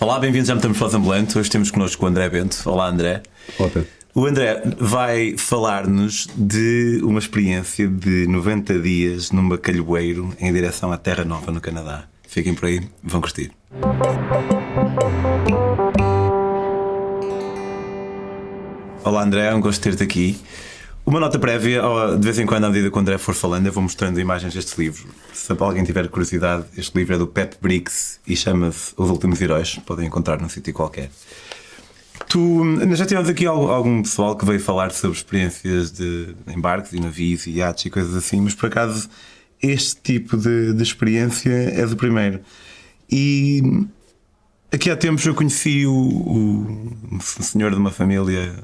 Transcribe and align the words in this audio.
Olá, 0.00 0.18
bem-vindos 0.18 0.48
à 0.48 0.54
Metamorfose 0.54 0.96
Ambulante. 0.96 1.38
Hoje 1.38 1.50
temos 1.50 1.70
connosco 1.70 2.02
o 2.02 2.08
André 2.08 2.26
Bento. 2.30 2.58
Olá, 2.64 2.88
André. 2.88 3.22
Olá, 3.58 3.68
Pedro. 3.68 3.86
O 4.14 4.24
André 4.24 4.62
vai 4.78 5.36
falar-nos 5.36 6.26
de 6.34 7.00
uma 7.02 7.18
experiência 7.18 7.86
de 7.86 8.26
90 8.26 8.78
dias 8.78 9.30
num 9.30 9.46
bacalhoeiro 9.46 10.34
em 10.40 10.50
direção 10.54 10.90
à 10.90 10.96
Terra 10.96 11.22
Nova, 11.22 11.52
no 11.52 11.60
Canadá. 11.60 12.04
Fiquem 12.26 12.54
por 12.54 12.64
aí, 12.64 12.80
vão 13.02 13.20
curtir. 13.20 13.52
Olá, 19.04 19.22
André, 19.22 19.48
é 19.48 19.54
um 19.54 19.60
gosto 19.60 19.82
de 19.82 19.90
ter-te 19.90 20.02
aqui. 20.02 20.40
Uma 21.10 21.18
nota 21.18 21.40
prévia, 21.40 21.82
de 22.16 22.24
vez 22.24 22.38
em 22.38 22.46
quando, 22.46 22.66
à 22.66 22.68
medida 22.68 22.88
que 22.88 22.96
o 22.96 23.00
André 23.00 23.18
for 23.18 23.34
falando, 23.34 23.66
eu 23.66 23.72
vou 23.72 23.82
mostrando 23.82 24.20
imagens 24.20 24.54
deste 24.54 24.80
livro. 24.80 25.08
Se 25.32 25.52
alguém 25.58 25.82
tiver 25.82 26.06
curiosidade, 26.06 26.66
este 26.76 26.96
livro 26.96 27.16
é 27.16 27.18
do 27.18 27.26
Pep 27.26 27.56
Briggs 27.60 28.20
e 28.24 28.36
chama-se 28.36 28.94
Os 28.96 29.10
Últimos 29.10 29.40
Heróis. 29.40 29.74
Podem 29.84 30.06
encontrar 30.06 30.40
num 30.40 30.48
sítio 30.48 30.72
qualquer. 30.72 31.10
Tu, 32.28 32.62
já 32.94 33.04
tivemos 33.04 33.28
aqui 33.28 33.44
algum 33.44 34.02
pessoal 34.02 34.36
que 34.36 34.44
veio 34.44 34.60
falar 34.60 34.92
sobre 34.92 35.16
experiências 35.16 35.90
de 35.90 36.28
embarques 36.46 36.92
e 36.92 37.00
navios 37.00 37.44
e 37.48 37.54
iates 37.54 37.86
e 37.86 37.90
coisas 37.90 38.14
assim, 38.14 38.40
mas 38.40 38.54
por 38.54 38.66
acaso 38.66 39.10
este 39.60 40.00
tipo 40.00 40.36
de, 40.36 40.72
de 40.74 40.82
experiência 40.84 41.50
é 41.50 41.84
do 41.86 41.96
primeiro. 41.96 42.38
E 43.10 43.84
aqui 44.70 44.88
há 44.88 44.96
tempos 44.96 45.26
eu 45.26 45.34
conheci 45.34 45.84
o, 45.86 45.92
o, 45.92 46.96
um 47.10 47.20
senhor 47.20 47.72
de 47.72 47.78
uma 47.78 47.90
família 47.90 48.54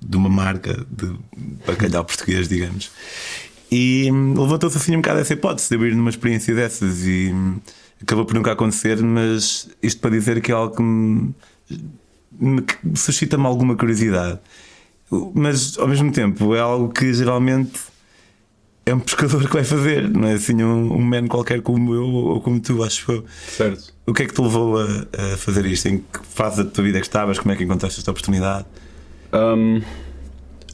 de 0.00 0.16
uma 0.16 0.28
marca 0.28 0.86
de 0.90 1.12
bacalhau 1.66 2.04
português, 2.04 2.48
digamos. 2.48 2.90
E 3.70 4.10
levantou-se 4.10 4.76
assim 4.76 4.94
um 4.96 5.00
bocado 5.00 5.20
essa 5.20 5.32
hipótese 5.32 5.68
de 5.68 5.74
abrir 5.76 5.94
numa 5.94 6.10
experiência 6.10 6.54
dessas 6.54 7.06
e 7.06 7.32
acabou 8.02 8.24
por 8.24 8.34
nunca 8.34 8.52
acontecer, 8.52 9.00
mas 9.02 9.68
isto 9.82 10.00
para 10.00 10.10
dizer 10.10 10.40
que 10.40 10.50
é 10.50 10.54
algo 10.54 10.74
que 10.74 10.82
me, 10.82 11.34
me 12.40 12.64
suscita-me 12.96 13.46
alguma 13.46 13.76
curiosidade. 13.76 14.40
Mas 15.34 15.78
ao 15.78 15.86
mesmo 15.86 16.10
tempo 16.10 16.54
é 16.54 16.60
algo 16.60 16.92
que 16.92 17.12
geralmente 17.12 17.78
é 18.86 18.94
um 18.94 19.00
pescador 19.00 19.46
que 19.46 19.52
vai 19.52 19.64
fazer, 19.64 20.08
não 20.08 20.26
é 20.26 20.34
assim 20.34 20.62
um, 20.62 20.94
um 20.94 21.00
man 21.00 21.28
qualquer 21.28 21.60
como 21.62 21.94
eu 21.94 22.08
ou 22.08 22.40
como 22.40 22.58
tu, 22.60 22.82
acho 22.82 23.12
eu. 23.12 23.24
Certo. 23.48 23.92
O 24.06 24.12
que 24.12 24.24
é 24.24 24.26
que 24.26 24.34
te 24.34 24.40
levou 24.40 24.80
a, 24.80 24.84
a 25.34 25.36
fazer 25.36 25.64
isto? 25.66 25.86
Em 25.86 25.98
que 25.98 26.26
fase 26.28 26.64
da 26.64 26.70
tua 26.70 26.82
vida 26.82 26.98
é 26.98 27.00
que 27.00 27.06
estavas? 27.06 27.38
Como 27.38 27.52
é 27.52 27.56
que 27.56 27.62
encontraste 27.62 28.00
esta 28.00 28.10
oportunidade? 28.10 28.66
Um, 29.32 29.80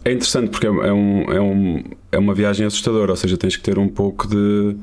é 0.04 0.12
interessante 0.12 0.50
porque 0.50 0.66
é, 0.66 0.70
é, 0.70 0.92
um, 0.92 1.22
é, 1.22 1.40
um, 1.40 1.84
é 2.12 2.18
uma 2.18 2.34
viagem 2.34 2.66
assustadora, 2.66 3.10
ou 3.10 3.16
seja, 3.16 3.36
tens 3.36 3.56
que 3.56 3.62
ter 3.62 3.78
um 3.78 3.88
pouco 3.88 4.28
de. 4.28 4.76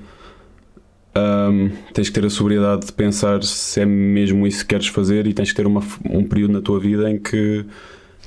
Um, 1.15 1.69
tens 1.93 2.09
que 2.09 2.13
ter 2.13 2.25
a 2.25 2.29
sobriedade 2.29 2.87
de 2.87 2.91
pensar 2.91 3.43
se 3.43 3.79
é 3.79 3.85
mesmo 3.85 4.47
isso 4.47 4.61
que 4.61 4.69
queres 4.69 4.87
fazer 4.87 5.27
e 5.27 5.33
tens 5.33 5.51
que 5.51 5.55
ter 5.55 5.67
uma, 5.67 5.81
um 6.09 6.23
período 6.23 6.53
na 6.53 6.61
tua 6.61 6.79
vida 6.79 7.09
em 7.09 7.19
que 7.19 7.63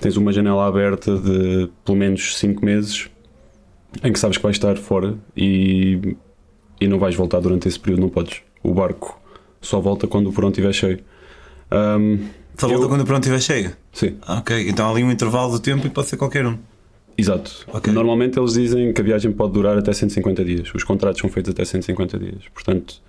tens 0.01 0.17
uma 0.17 0.33
janela 0.33 0.67
aberta 0.67 1.19
de 1.19 1.69
pelo 1.85 1.99
menos 1.99 2.37
5 2.39 2.65
meses 2.65 3.11
em 4.05 4.13
que 4.13 4.19
sabes 4.19 4.37
que 4.37 4.43
vais 4.43 4.55
estar 4.55 4.77
fora 4.77 5.17
e, 5.37 6.17
e 6.81 6.87
não 6.87 6.99
vais 6.99 7.15
voltar 7.15 7.41
durante 7.41 7.67
esse 7.67 7.79
período, 7.79 8.01
não 8.01 8.09
podes. 8.09 8.41
O 8.63 8.73
barco 8.73 9.21
só 9.61 9.81
volta 9.81 10.07
quando 10.07 10.29
o 10.29 10.33
porão 10.33 10.51
estiver 10.51 10.73
cheio. 10.73 11.01
Um, 11.73 12.21
só 12.57 12.69
volta 12.69 12.85
eu... 12.85 12.89
quando 12.89 13.01
o 13.03 13.05
porão 13.05 13.19
estiver 13.19 13.41
cheio? 13.41 13.73
Sim. 13.93 14.17
Ok, 14.27 14.69
então 14.69 14.87
há 14.87 14.91
ali 14.91 15.05
um 15.05 15.11
intervalo 15.11 15.53
do 15.53 15.61
tempo 15.61 15.87
e 15.87 15.91
pode 15.91 16.09
ser 16.09 16.17
qualquer 16.17 16.47
um. 16.47 16.59
Exato. 17.19 17.67
Okay. 17.69 17.93
Normalmente 17.93 18.39
eles 18.39 18.53
dizem 18.53 18.93
que 18.93 19.01
a 19.01 19.05
viagem 19.05 19.33
pode 19.33 19.53
durar 19.53 19.79
até 19.79 19.93
150 19.93 20.45
dias. 20.45 20.75
Os 20.75 20.84
contratos 20.84 21.21
são 21.21 21.31
feitos 21.31 21.51
até 21.51 21.65
150 21.65 22.19
dias. 22.19 22.43
Portanto, 22.53 23.01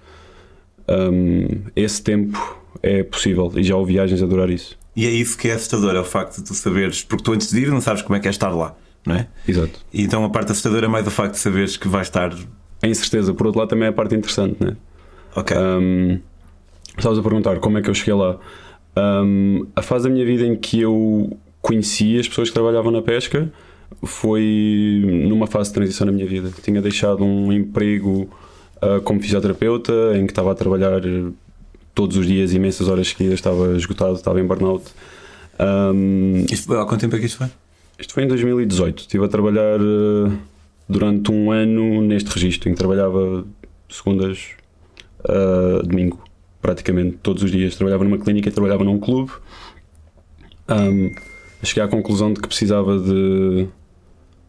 um, 0.88 1.45
esse 1.75 2.02
tempo 2.02 2.62
é 2.81 3.03
possível 3.03 3.52
e 3.56 3.64
já 3.64 3.75
houve 3.75 3.94
viagens 3.94 4.22
a 4.23 4.25
durar 4.25 4.50
isso. 4.50 4.78
E 4.95 5.06
é 5.06 5.09
isso 5.09 5.38
que 5.38 5.48
é 5.50 5.53
assustador, 5.53 5.95
é 5.95 6.00
o 6.00 6.03
facto 6.03 6.38
de 6.38 6.44
tu 6.44 6.53
saberes, 6.53 7.03
porque 7.03 7.23
tu 7.23 7.34
antes 7.34 7.52
de 7.52 7.59
ir 7.59 7.70
não 7.70 7.81
sabes 7.81 8.02
como 8.02 8.16
é 8.16 8.20
que 8.20 8.28
é 8.28 8.31
estar 8.31 8.50
lá, 8.50 8.75
não 9.06 9.16
é? 9.16 9.28
Exato. 9.48 9.80
E 9.94 10.02
então 10.02 10.23
a 10.23 10.30
parte 10.30 10.52
assustadora 10.52 10.86
é 10.86 10.90
mais 10.90 11.06
o 11.06 11.12
facto 11.12 11.34
de 11.34 11.40
saberes 11.40 11.78
que 11.78 11.88
vais 11.88 12.08
estar. 12.08 12.34
A 12.81 12.88
incerteza, 12.88 13.34
por 13.34 13.46
outro 13.47 13.59
lado, 13.59 13.69
também 13.69 13.85
é 13.85 13.90
a 13.90 13.94
parte 13.94 14.16
interessante, 14.16 14.58
não 14.59 14.69
é? 14.69 14.75
Ok. 15.35 15.56
Um, 15.56 16.19
estavas 16.97 17.19
a 17.19 17.22
perguntar 17.22 17.59
como 17.59 17.78
é 17.78 17.81
que 17.81 17.90
eu 17.90 17.94
cheguei 17.94 18.14
lá. 18.14 18.40
Um, 18.97 19.68
a 19.75 19.81
fase 19.81 20.06
da 20.06 20.09
minha 20.09 20.25
vida 20.25 20.46
em 20.46 20.56
que 20.56 20.81
eu 20.81 21.38
conheci 21.62 22.18
as 22.18 22.28
pessoas 22.28 22.50
que 22.50 22.53
trabalhavam 22.53 22.91
na 22.91 23.02
pesca 23.02 23.52
foi 24.03 25.03
numa 25.28 25.46
fase 25.46 25.69
de 25.69 25.75
transição 25.75 26.08
na 26.08 26.12
minha 26.12 26.25
vida. 26.25 26.52
Tinha 26.63 26.81
deixado 26.81 27.24
um 27.24 27.52
emprego 27.52 28.30
uh, 28.78 29.02
como 29.03 29.22
fisioterapeuta, 29.22 29.91
em 30.16 30.25
que 30.25 30.31
estava 30.31 30.52
a 30.52 30.56
trabalhar 30.56 31.02
todos 31.94 32.18
os 32.18 32.25
dias, 32.25 32.53
imensas 32.53 32.88
horas 32.88 33.09
seguidas, 33.09 33.35
estava 33.35 33.75
esgotado, 33.75 34.13
estava 34.16 34.40
em 34.40 34.46
burnout. 34.46 34.85
Um, 35.59 36.46
isto 36.52 36.68
foi, 36.68 36.79
há 36.79 36.85
quanto 36.85 37.02
tempo 37.02 37.16
é 37.16 37.19
que 37.19 37.25
isto 37.25 37.38
foi? 37.38 37.47
Isto 38.00 38.14
foi 38.14 38.24
em 38.24 38.28
2018. 38.28 39.00
Estive 39.02 39.25
a 39.25 39.28
trabalhar 39.28 39.79
uh, 39.79 40.31
durante 40.88 41.31
um 41.31 41.52
ano 41.52 42.02
neste 42.02 42.29
registro, 42.29 42.69
em 42.69 42.74
que 42.74 42.78
trabalhava 42.78 43.46
segundas, 43.90 44.50
uh, 45.22 45.81
domingo, 45.84 46.27
praticamente 46.67 47.17
todos 47.23 47.44
os 47.44 47.50
dias. 47.50 47.78
Trabalhava 47.78 48.03
numa 48.03 48.17
clínica 48.17 48.50
e 48.50 48.51
trabalhava 48.51 48.83
num 48.83 49.00
clube. 49.00 49.31
Um, 50.67 51.16
cheguei 51.63 51.81
à 51.81 51.88
conclusão 51.88 52.33
de 52.33 52.41
que 52.41 52.47
precisava 52.47 53.00
de, 53.00 53.67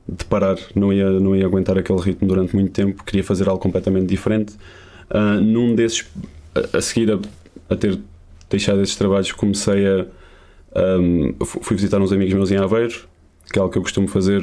de 0.08 0.24
parar, 0.24 0.56
não 0.74 0.92
ia, 0.92 1.08
não 1.20 1.36
ia 1.36 1.46
aguentar 1.46 1.78
aquele 1.78 2.00
ritmo 2.00 2.26
durante 2.26 2.56
muito 2.56 2.72
tempo, 2.72 3.04
queria 3.04 3.22
fazer 3.22 3.48
algo 3.48 3.62
completamente 3.62 4.06
diferente. 4.06 4.56
Uh, 5.08 5.40
num 5.40 5.76
desses, 5.76 6.10
a, 6.56 6.78
a 6.78 6.80
seguir 6.80 7.12
a, 7.12 7.20
a, 7.72 7.76
ter 7.76 7.96
deixado 8.50 8.82
esses 8.82 8.96
trabalhos, 8.96 9.30
comecei 9.30 9.86
a. 9.86 10.06
Um, 11.00 11.34
fui 11.44 11.76
visitar 11.76 12.00
uns 12.00 12.12
amigos 12.12 12.34
meus 12.34 12.50
em 12.50 12.56
Aveiro, 12.56 13.06
que 13.52 13.58
é 13.58 13.62
algo 13.62 13.72
que 13.72 13.78
eu 13.78 13.82
costumo 13.82 14.08
fazer 14.08 14.42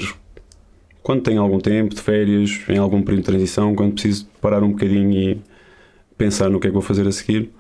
quando 1.04 1.22
tenho 1.22 1.42
algum 1.42 1.60
tempo 1.60 1.94
de 1.94 2.02
férias, 2.02 2.62
em 2.68 2.78
algum 2.78 3.04
período 3.04 3.26
de 3.26 3.26
transição, 3.28 3.76
quando 3.76 3.94
preciso 3.94 4.28
parar 4.42 4.64
um 4.64 4.72
bocadinho 4.72 5.12
e 5.12 5.42
pensar 6.18 6.50
no 6.50 6.60
que 6.60 6.68
é 6.68 6.70
que 6.70 6.74
vou 6.74 6.82
fazer 6.82 7.06
a 7.06 7.12
seguir. 7.12 7.52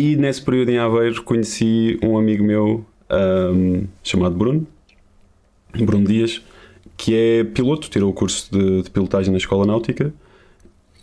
E 0.00 0.16
nesse 0.16 0.40
período 0.40 0.70
em 0.70 0.78
Aveiro 0.78 1.22
conheci 1.22 1.98
um 2.02 2.16
amigo 2.16 2.42
meu 2.42 2.86
um, 3.10 3.86
chamado 4.02 4.34
Bruno, 4.34 4.66
Bruno 5.74 6.06
Dias, 6.06 6.40
que 6.96 7.14
é 7.14 7.44
piloto, 7.44 7.90
tirou 7.90 8.08
o 8.08 8.14
curso 8.14 8.50
de, 8.50 8.80
de, 8.80 8.90
pilotagem 8.90 9.30
na 9.30 9.36
Escola 9.36 9.66
Náutica 9.66 10.10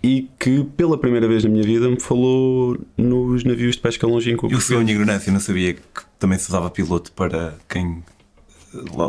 e 0.01 0.27
que 0.39 0.63
pela 0.75 0.97
primeira 0.97 1.27
vez 1.27 1.43
na 1.43 1.49
minha 1.51 1.61
vida 1.61 1.87
me 1.87 1.99
falou 1.99 2.75
nos 2.97 3.43
navios 3.43 3.75
de 3.75 3.81
pesca 3.83 4.07
longínquo. 4.07 4.47
Eu 4.51 4.79
a 4.79 4.81
minha 4.81 4.95
ignorância, 4.95 5.31
não 5.31 5.39
sabia 5.39 5.75
que 5.75 5.81
também 6.17 6.39
se 6.39 6.49
usava 6.49 6.67
piloto 6.71 7.11
para 7.11 7.53
quem 7.69 8.03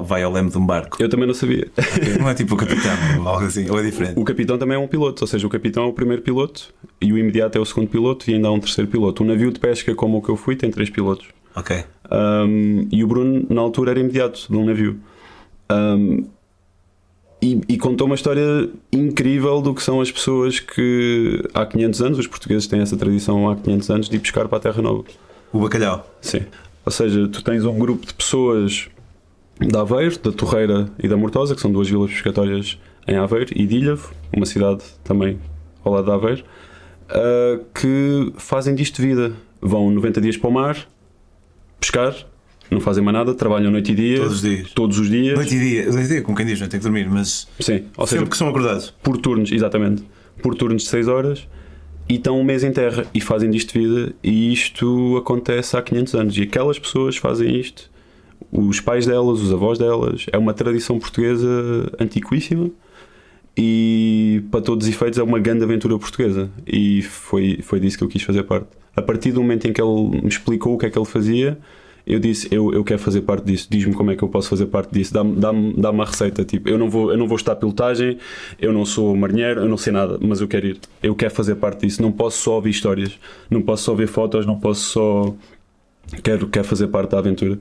vai 0.05 0.23
ao 0.23 0.33
leme 0.33 0.51
de 0.51 0.59
um 0.59 0.65
barco. 0.65 1.03
Eu 1.03 1.09
também 1.09 1.27
não 1.27 1.35
sabia. 1.35 1.69
Não 2.19 2.29
é 2.29 2.35
tipo 2.35 2.55
o 2.55 2.57
capitão 2.57 2.93
ou 3.21 3.29
algo 3.29 3.47
assim, 3.47 3.69
ou 3.69 3.79
é 3.79 3.83
diferente? 3.83 4.19
O 4.19 4.25
capitão 4.25 4.59
também 4.59 4.77
é 4.77 4.79
um 4.79 4.87
piloto, 4.87 5.23
ou 5.23 5.29
seja, 5.29 5.47
o 5.47 5.51
capitão 5.51 5.85
é 5.85 5.87
o 5.87 5.93
primeiro 5.93 6.23
piloto 6.23 6.73
e 7.01 7.13
o 7.13 7.19
imediato 7.19 7.59
é 7.59 7.61
o 7.61 7.65
segundo 7.65 7.89
piloto 7.89 8.31
e 8.31 8.35
ainda 8.35 8.49
há 8.49 8.53
um 8.53 8.61
terceiro 8.61 8.91
piloto. 8.91 9.23
Um 9.23 9.27
navio 9.27 9.51
de 9.51 9.59
pesca 9.59 9.95
como 9.95 10.19
o 10.19 10.23
que 10.23 10.29
eu 10.29 10.37
fui 10.37 10.57
tem 10.57 10.71
três 10.71 10.91
pilotos. 10.91 11.27
Ok. 11.55 11.85
Um, 12.11 12.89
e 12.91 13.03
o 13.03 13.07
Bruno, 13.07 13.47
na 13.51 13.61
altura, 13.61 13.91
era 13.91 14.01
imediato 14.01 14.47
de 14.49 14.57
um 14.57 14.65
navio. 14.65 14.99
Um, 15.71 16.25
e, 17.41 17.61
e, 17.69 17.79
contou 17.79 18.07
uma 18.07 18.17
história 18.17 18.69
incrível 18.93 19.61
do 19.61 19.73
que 19.73 19.81
são 19.81 20.01
as 20.01 20.11
pessoas 20.11 20.59
que 20.59 21.41
há 21.55 21.65
500 21.65 22.03
anos, 22.03 22.19
os 22.19 22.27
portugueses 22.27 22.67
têm 22.67 22.81
essa 22.81 22.97
tradição 22.97 23.49
há 23.49 23.55
500 23.55 23.91
anos 23.91 24.09
de 24.09 24.17
ir 24.17 24.19
pescar 24.19 24.49
para 24.49 24.59
a 24.59 24.61
Terra 24.61 24.83
Nova. 24.83 25.05
O 25.53 25.61
bacalhau? 25.61 26.05
Sim. 26.21 26.41
Ou 26.85 26.91
seja, 26.91 27.29
tu 27.29 27.43
tens 27.45 27.65
um 27.65 27.79
grupo 27.79 28.05
de 28.05 28.13
pessoas 28.13 28.89
da 29.67 29.81
Aveiro, 29.81 30.19
da 30.19 30.33
Torreira 30.33 30.91
e 30.99 31.09
da 31.09 31.17
Mortosa, 31.17 31.55
que 31.55 31.61
são 31.61 31.73
duas 31.73 31.89
vilas 31.89 32.11
pescatórias 32.11 32.79
em 33.07 33.17
Aveiro, 33.17 33.51
e 33.55 33.67
de 33.67 33.77
Ilhavo, 33.77 34.13
uma 34.33 34.47
cidade 34.47 34.83
também 35.03 35.39
ao 35.85 35.93
lado 35.93 36.05
de 36.05 36.11
Aveiro, 36.11 36.45
uh, 37.11 37.65
que 37.75 38.33
fazem 38.37 38.75
disto 38.75 39.03
vida. 39.03 39.33
Vão 39.61 39.91
90 39.91 40.21
dias 40.21 40.37
para 40.37 40.49
o 40.49 40.53
mar, 40.53 40.89
pescar, 41.81 42.15
não 42.71 42.81
fazem 42.81 43.03
mais 43.03 43.17
nada, 43.17 43.35
trabalham 43.35 43.71
noite 43.71 43.93
e 43.93 43.95
dia. 43.95 44.19
Todos 44.19 44.35
os 44.35 44.43
dias. 44.43 44.71
Todos 44.73 44.99
os 44.99 45.09
dias. 45.09 45.35
Noite 45.35 45.55
e 45.55 45.59
dia, 45.59 45.85
noite 45.91 46.05
e 46.05 46.09
dia 46.09 46.23
como 46.23 46.37
quem 46.37 46.47
diz, 46.47 46.61
não 46.61 46.69
tem 46.69 46.79
que 46.79 46.85
dormir, 46.85 47.09
mas. 47.09 47.49
Sim, 47.59 47.85
ou 47.97 48.07
seja, 48.07 48.19
sempre 48.19 48.31
que 48.31 48.37
são 48.37 48.49
acordados. 48.49 48.95
Por 49.03 49.17
turnos, 49.17 49.51
exatamente. 49.51 50.05
Por 50.43 50.55
turnos 50.55 50.83
de 50.83 50.89
6 50.89 51.09
horas 51.09 51.49
e 52.09 52.15
estão 52.15 52.41
um 52.41 52.45
mês 52.45 52.63
em 52.63 52.73
terra 52.73 53.07
e 53.13 53.21
fazem 53.21 53.51
disto 53.51 53.73
vida. 53.73 54.13
E 54.23 54.53
isto 54.53 55.17
acontece 55.17 55.77
há 55.77 55.83
500 55.83 56.15
anos. 56.15 56.37
E 56.37 56.43
aquelas 56.43 56.79
pessoas 56.79 57.17
fazem 57.17 57.59
isto, 57.59 57.91
os 58.51 58.81
pais 58.81 59.07
delas, 59.07 59.41
os 59.41 59.53
avós 59.53 59.79
delas, 59.79 60.27
é 60.33 60.39
uma 60.39 60.55
tradição 60.55 60.99
portuguesa 60.99 61.91
antiquíssima. 61.99 62.71
E 63.57 64.45
para 64.53 64.61
todos 64.61 64.87
os 64.87 64.95
efeitos 64.95 65.19
é 65.19 65.23
uma 65.23 65.41
grande 65.41 65.65
aventura 65.65 65.99
portuguesa. 65.99 66.49
E 66.67 67.03
foi, 67.03 67.59
foi 67.63 67.81
disso 67.81 67.99
que 67.99 68.05
eu 68.05 68.09
quis 68.09 68.23
fazer 68.23 68.45
parte. 68.45 68.69
A 68.95 69.03
partir 69.03 69.33
do 69.33 69.43
momento 69.43 69.67
em 69.67 69.73
que 69.73 69.83
ele 69.83 70.23
me 70.23 70.29
explicou 70.29 70.75
o 70.75 70.79
que 70.79 70.87
é 70.87 70.91
que 70.91 70.99
ele 70.99 71.05
fazia, 71.05 71.59
eu 72.09 72.19
disse, 72.19 72.49
eu, 72.51 72.73
eu 72.73 72.83
quero 72.83 72.99
fazer 72.99 73.21
parte 73.21 73.45
disso, 73.45 73.67
diz-me 73.69 73.93
como 73.93 74.11
é 74.11 74.17
que 74.17 74.23
eu 74.23 74.29
posso 74.29 74.49
fazer 74.49 74.67
parte 74.67 74.91
disso, 74.93 75.13
dá-me 75.13 75.37
dá 75.37 75.53
dá 75.77 75.91
uma 75.91 76.07
receita, 76.07 76.43
tipo, 76.43 76.67
eu 76.67 76.79
não, 76.79 76.89
vou, 76.89 77.11
eu 77.11 77.19
não 77.19 77.29
vou 77.29 77.37
estar 77.37 77.55
pilotagem, 77.55 78.17
eu 78.59 78.73
não 78.73 78.87
sou 78.87 79.15
marinheiro, 79.15 79.61
eu 79.61 79.69
não 79.69 79.77
sei 79.77 79.93
nada, 79.93 80.19
mas 80.19 80.41
eu 80.41 80.49
quero 80.49 80.69
ir, 80.69 80.79
eu 81.03 81.15
quero 81.15 81.35
fazer 81.35 81.57
parte 81.57 81.87
disso, 81.87 82.01
não 82.01 82.11
posso 82.11 82.39
só 82.39 82.55
ouvir 82.55 82.71
histórias, 82.71 83.19
não 83.51 83.61
posso 83.61 83.83
só 83.85 83.95
ver 83.95 84.07
fotos, 84.07 84.47
não 84.47 84.59
posso 84.59 84.81
só 84.81 85.35
quer, 86.23 86.43
quer 86.47 86.65
fazer 86.65 86.87
parte 86.89 87.11
da 87.11 87.19
aventura. 87.19 87.59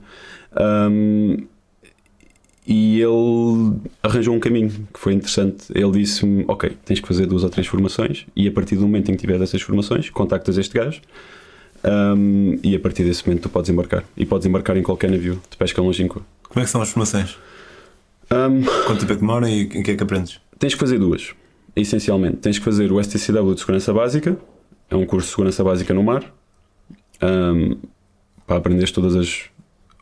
Um, 0.60 1.46
e 2.66 3.00
ele 3.00 3.78
arranjou 4.02 4.34
um 4.34 4.40
caminho 4.40 4.68
que 4.92 4.98
foi 4.98 5.14
interessante. 5.14 5.66
Ele 5.74 5.90
disse-me: 5.92 6.44
Ok, 6.48 6.76
tens 6.84 7.00
que 7.00 7.08
fazer 7.08 7.26
duas 7.26 7.42
ou 7.42 7.50
três 7.50 7.66
formações, 7.66 8.26
e 8.36 8.46
a 8.46 8.52
partir 8.52 8.76
do 8.76 8.82
momento 8.82 9.10
em 9.10 9.14
que 9.14 9.20
tiver 9.20 9.40
essas 9.40 9.62
formações, 9.62 10.10
contactas 10.10 10.58
este 10.58 10.74
gajo. 10.74 11.00
Um, 11.84 12.58
e 12.62 12.74
a 12.74 12.80
partir 12.80 13.04
desse 13.04 13.26
momento 13.26 13.42
tu 13.42 13.48
podes 13.48 13.70
embarcar. 13.70 14.04
E 14.16 14.26
podes 14.26 14.46
embarcar 14.46 14.76
em 14.76 14.82
qualquer 14.82 15.10
navio 15.10 15.40
de 15.48 15.56
pesca 15.56 15.80
longínqua. 15.80 16.22
Como 16.48 16.60
é 16.60 16.64
que 16.64 16.70
são 16.70 16.82
as 16.82 16.90
formações? 16.90 17.38
Um, 18.30 18.62
Quanto 18.86 19.00
tempo 19.00 19.12
é 19.12 19.14
que 19.14 19.20
demora 19.20 19.48
e 19.48 19.64
o 19.64 19.68
que 19.68 19.90
é 19.92 19.96
que 19.96 20.02
aprendes? 20.02 20.40
tens 20.58 20.74
que 20.74 20.80
fazer 20.80 20.98
duas, 20.98 21.34
essencialmente. 21.74 22.38
Tens 22.38 22.58
que 22.58 22.64
fazer 22.64 22.90
o 22.92 23.02
STCW 23.02 23.54
de 23.54 23.60
Segurança 23.60 23.92
Básica, 23.94 24.36
é 24.90 24.96
um 24.96 25.06
curso 25.06 25.28
de 25.28 25.30
Segurança 25.30 25.64
Básica 25.64 25.94
no 25.94 26.02
mar, 26.02 26.24
um, 27.22 27.76
para 28.46 28.56
aprenderes 28.56 28.90
todos 28.90 29.14
as, 29.14 29.44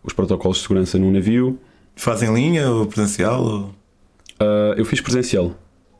os 0.06 0.12
protocolos 0.12 0.58
de 0.58 0.62
segurança 0.62 0.98
num 0.98 1.10
navio. 1.10 1.58
Faz 1.94 2.22
em 2.22 2.32
linha 2.32 2.70
ou 2.70 2.86
presencial? 2.86 3.42
Ou... 3.42 3.60
Uh, 4.40 4.74
eu 4.76 4.84
fiz 4.84 5.00
presencial 5.00 5.54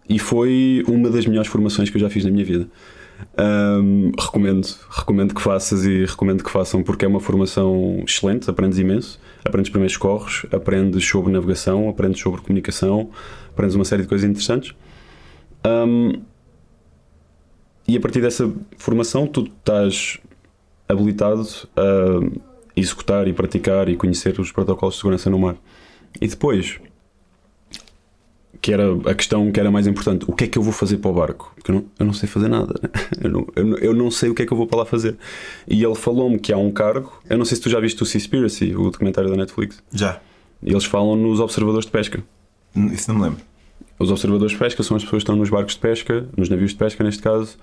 e 0.08 0.18
foi 0.18 0.84
uma 0.86 1.10
das 1.10 1.26
melhores 1.26 1.50
formações 1.50 1.90
que 1.90 1.96
eu 1.96 2.00
já 2.00 2.08
fiz 2.08 2.24
na 2.24 2.30
minha 2.30 2.44
vida. 2.44 2.68
Um, 3.38 4.12
recomendo, 4.18 4.68
recomendo 4.90 5.34
que 5.34 5.40
faças 5.40 5.84
e 5.84 6.04
recomendo 6.04 6.44
que 6.44 6.50
façam 6.50 6.82
porque 6.82 7.04
é 7.04 7.08
uma 7.08 7.18
formação 7.18 8.02
excelente, 8.06 8.48
aprendes 8.48 8.78
imenso. 8.78 9.18
Aprendes 9.44 9.70
primeiros 9.70 9.96
corres, 9.96 10.44
aprendes 10.52 11.04
sobre 11.04 11.32
navegação, 11.32 11.88
aprendes 11.88 12.20
sobre 12.20 12.40
comunicação, 12.42 13.10
aprendes 13.48 13.74
uma 13.74 13.84
série 13.84 14.02
de 14.02 14.08
coisas 14.08 14.28
interessantes. 14.28 14.74
Um, 15.66 16.20
e 17.88 17.96
a 17.96 18.00
partir 18.00 18.20
dessa 18.20 18.52
formação, 18.76 19.26
tu 19.26 19.42
estás 19.42 20.18
habilitado 20.88 21.46
a 21.76 22.20
executar 22.76 23.26
e 23.26 23.32
praticar 23.32 23.88
e 23.88 23.96
conhecer 23.96 24.38
os 24.38 24.52
protocolos 24.52 24.94
de 24.94 25.00
segurança 25.00 25.30
no 25.30 25.38
mar. 25.38 25.56
E 26.20 26.28
depois, 26.28 26.78
que 28.60 28.72
era 28.72 28.84
a 29.10 29.14
questão 29.14 29.50
que 29.50 29.58
era 29.58 29.70
mais 29.70 29.86
importante, 29.86 30.24
o 30.28 30.32
que 30.32 30.44
é 30.44 30.46
que 30.46 30.58
eu 30.58 30.62
vou 30.62 30.72
fazer 30.72 30.98
para 30.98 31.10
o 31.10 31.14
barco? 31.14 31.52
Porque 31.54 31.70
eu 31.70 31.76
não, 31.76 31.84
eu 31.98 32.06
não 32.06 32.12
sei 32.12 32.28
fazer 32.28 32.48
nada, 32.48 32.78
né? 32.82 32.90
eu, 33.22 33.30
não, 33.30 33.46
eu, 33.56 33.78
eu 33.78 33.94
não 33.94 34.10
sei 34.10 34.28
o 34.28 34.34
que 34.34 34.42
é 34.42 34.46
que 34.46 34.52
eu 34.52 34.56
vou 34.56 34.66
para 34.66 34.78
lá 34.78 34.84
fazer. 34.84 35.16
E 35.66 35.82
ele 35.82 35.94
falou-me 35.94 36.38
que 36.38 36.52
há 36.52 36.56
um 36.56 36.70
cargo, 36.70 37.12
eu 37.28 37.38
não 37.38 37.44
sei 37.44 37.56
se 37.56 37.62
tu 37.62 37.70
já 37.70 37.80
viste 37.80 38.02
o 38.02 38.06
Seaspiracy, 38.06 38.74
o 38.76 38.90
documentário 38.90 39.30
da 39.30 39.36
Netflix. 39.36 39.82
Já. 39.92 40.20
E 40.62 40.70
eles 40.70 40.84
falam 40.84 41.16
nos 41.16 41.40
observadores 41.40 41.86
de 41.86 41.92
pesca. 41.92 42.22
Isso 42.92 43.10
não 43.10 43.18
me 43.18 43.24
lembro. 43.24 43.40
Os 43.98 44.10
observadores 44.10 44.52
de 44.52 44.58
pesca 44.58 44.82
são 44.82 44.96
as 44.96 45.02
pessoas 45.02 45.22
que 45.22 45.24
estão 45.24 45.36
nos 45.36 45.48
barcos 45.48 45.74
de 45.74 45.80
pesca, 45.80 46.28
nos 46.36 46.48
navios 46.48 46.72
de 46.72 46.76
pesca 46.76 47.02
neste 47.02 47.22
caso, 47.22 47.56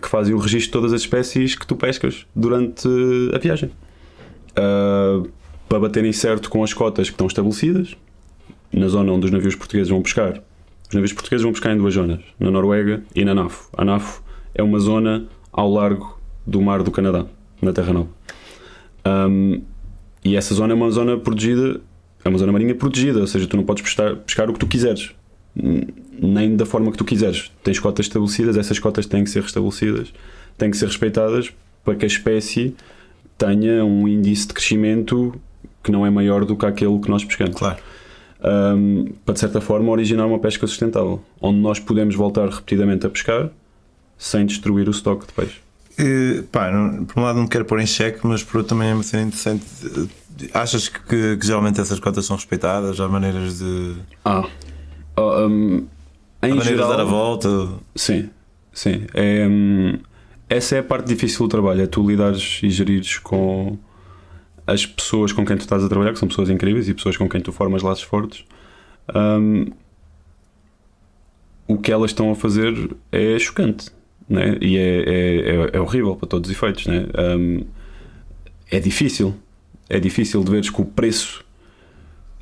que 0.00 0.08
fazem 0.08 0.34
o 0.34 0.38
registro 0.38 0.66
de 0.66 0.72
todas 0.72 0.92
as 0.92 1.02
espécies 1.02 1.54
que 1.54 1.66
tu 1.66 1.76
pescas 1.76 2.26
durante 2.34 2.88
a 3.32 3.38
viagem. 3.38 3.70
Uh, 4.50 5.28
para 5.68 5.78
baterem 5.78 6.12
certo 6.12 6.50
com 6.50 6.64
as 6.64 6.74
cotas 6.74 7.08
que 7.08 7.14
estão 7.14 7.28
estabelecidas, 7.28 7.96
na 8.72 8.88
zona 8.88 9.12
onde 9.12 9.26
os 9.26 9.30
navios 9.30 9.54
portugueses 9.54 9.88
vão 9.88 10.02
pescar. 10.02 10.42
Os 10.88 10.94
navios 10.94 11.12
portugueses 11.12 11.44
vão 11.44 11.52
pescar 11.52 11.72
em 11.72 11.78
duas 11.78 11.94
zonas, 11.94 12.20
na 12.40 12.50
Noruega 12.50 13.02
e 13.14 13.24
na 13.24 13.34
NAFO. 13.34 13.68
A 13.76 13.84
NAFO 13.84 14.22
é 14.52 14.62
uma 14.62 14.80
zona 14.80 15.28
ao 15.52 15.70
largo 15.70 16.18
do 16.44 16.60
mar 16.60 16.82
do 16.82 16.90
Canadá, 16.90 17.26
na 17.62 17.72
Terra 17.72 17.92
Nova. 17.92 18.08
Um, 19.06 19.62
e 20.24 20.36
essa 20.36 20.54
zona 20.54 20.72
é 20.72 20.76
uma 20.76 20.90
zona 20.90 21.16
protegida, 21.16 21.80
é 22.24 22.28
uma 22.28 22.38
zona 22.38 22.50
marinha 22.50 22.74
protegida, 22.74 23.20
ou 23.20 23.26
seja, 23.28 23.46
tu 23.46 23.56
não 23.56 23.64
podes 23.64 23.82
pescar, 23.82 24.16
pescar 24.16 24.50
o 24.50 24.52
que 24.52 24.58
tu 24.58 24.66
quiseres, 24.66 25.12
nem 25.54 26.56
da 26.56 26.66
forma 26.66 26.90
que 26.90 26.98
tu 26.98 27.04
quiseres. 27.04 27.50
Tens 27.62 27.78
cotas 27.78 28.06
estabelecidas, 28.06 28.56
essas 28.56 28.78
cotas 28.78 29.06
têm 29.06 29.22
que 29.22 29.30
ser 29.30 29.42
restabelecidas, 29.42 30.12
têm 30.58 30.70
que 30.70 30.76
ser 30.76 30.86
respeitadas 30.86 31.52
para 31.84 31.94
que 31.94 32.04
a 32.04 32.08
espécie 32.08 32.74
tenha 33.40 33.82
um 33.82 34.06
índice 34.06 34.46
de 34.46 34.52
crescimento 34.52 35.34
que 35.82 35.90
não 35.90 36.04
é 36.04 36.10
maior 36.10 36.44
do 36.44 36.54
que 36.54 36.66
aquele 36.66 36.98
que 36.98 37.08
nós 37.08 37.24
pescamos. 37.24 37.56
Claro. 37.56 37.78
Um, 38.42 39.06
para 39.24 39.34
de 39.34 39.40
certa 39.40 39.60
forma 39.62 39.90
originar 39.90 40.26
uma 40.26 40.38
pesca 40.38 40.66
sustentável, 40.66 41.22
onde 41.40 41.58
nós 41.58 41.78
podemos 41.78 42.14
voltar 42.14 42.48
repetidamente 42.48 43.06
a 43.06 43.10
pescar 43.10 43.50
sem 44.18 44.44
destruir 44.44 44.86
o 44.88 44.90
estoque 44.90 45.26
de 45.26 45.32
peixe. 45.32 45.58
E, 45.98 46.42
pá, 46.52 46.70
não, 46.70 47.04
por 47.06 47.18
um 47.18 47.24
lado 47.24 47.38
não 47.38 47.46
quero 47.46 47.64
pôr 47.64 47.80
em 47.80 47.86
xeque, 47.86 48.20
mas 48.26 48.42
por 48.42 48.58
outro 48.58 48.76
também 48.76 48.90
é 48.90 48.94
uma 48.94 49.02
cena 49.02 49.22
interessante. 49.22 49.64
Achas 50.52 50.88
que, 50.88 51.36
que 51.36 51.46
geralmente 51.46 51.80
essas 51.80 51.98
cotas 51.98 52.26
são 52.26 52.36
respeitadas? 52.36 53.00
Há 53.00 53.08
maneiras 53.08 53.58
de. 53.58 53.96
Ah, 54.24 54.46
um, 55.18 55.86
Há 56.42 56.46
em 56.46 56.50
maneiras 56.50 56.64
geral, 56.66 56.90
de 56.90 56.96
dar 56.96 57.02
a 57.02 57.04
volta? 57.04 57.48
Sim, 57.94 58.30
sim. 58.72 59.06
É, 59.14 59.46
hum, 59.46 59.98
essa 60.50 60.76
é 60.76 60.80
a 60.80 60.82
parte 60.82 61.06
difícil 61.06 61.46
do 61.46 61.48
trabalho, 61.48 61.80
é 61.80 61.86
tu 61.86 62.06
lidares 62.06 62.60
e 62.62 62.68
gerires 62.68 63.18
com 63.18 63.78
as 64.66 64.84
pessoas 64.84 65.32
com 65.32 65.46
quem 65.46 65.56
tu 65.56 65.60
estás 65.60 65.82
a 65.82 65.88
trabalhar, 65.88 66.12
que 66.12 66.18
são 66.18 66.28
pessoas 66.28 66.50
incríveis 66.50 66.88
e 66.88 66.94
pessoas 66.94 67.16
com 67.16 67.28
quem 67.28 67.40
tu 67.40 67.52
formas 67.52 67.82
laços 67.82 68.04
fortes. 68.04 68.44
Hum, 69.14 69.66
o 71.66 71.78
que 71.78 71.90
elas 71.90 72.10
estão 72.10 72.30
a 72.30 72.34
fazer 72.34 72.74
é 73.10 73.38
chocante 73.38 73.90
né? 74.28 74.58
e 74.60 74.76
é, 74.76 74.80
é, 74.80 75.50
é, 75.50 75.70
é 75.74 75.80
horrível 75.80 76.16
para 76.16 76.28
todos 76.28 76.50
os 76.50 76.56
efeitos. 76.56 76.86
Né? 76.86 77.06
Hum, 77.16 77.64
é 78.70 78.78
difícil, 78.78 79.34
é 79.88 79.98
difícil 79.98 80.44
de 80.44 80.50
veres 80.50 80.68
que 80.68 80.80
o 80.80 80.84
preço 80.84 81.44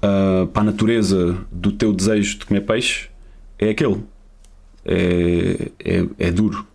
ah, 0.01 0.47
para 0.53 0.63
a 0.63 0.65
natureza 0.65 1.39
do 1.51 1.73
teu 1.73 1.93
desejo 1.93 2.39
de 2.39 2.47
comer 2.47 2.63
peixe 2.63 3.09
é 3.59 3.71
aquele. 3.71 4.03
É, 4.85 5.71
é, 5.85 6.07
é 6.19 6.31
duro. 6.31 6.67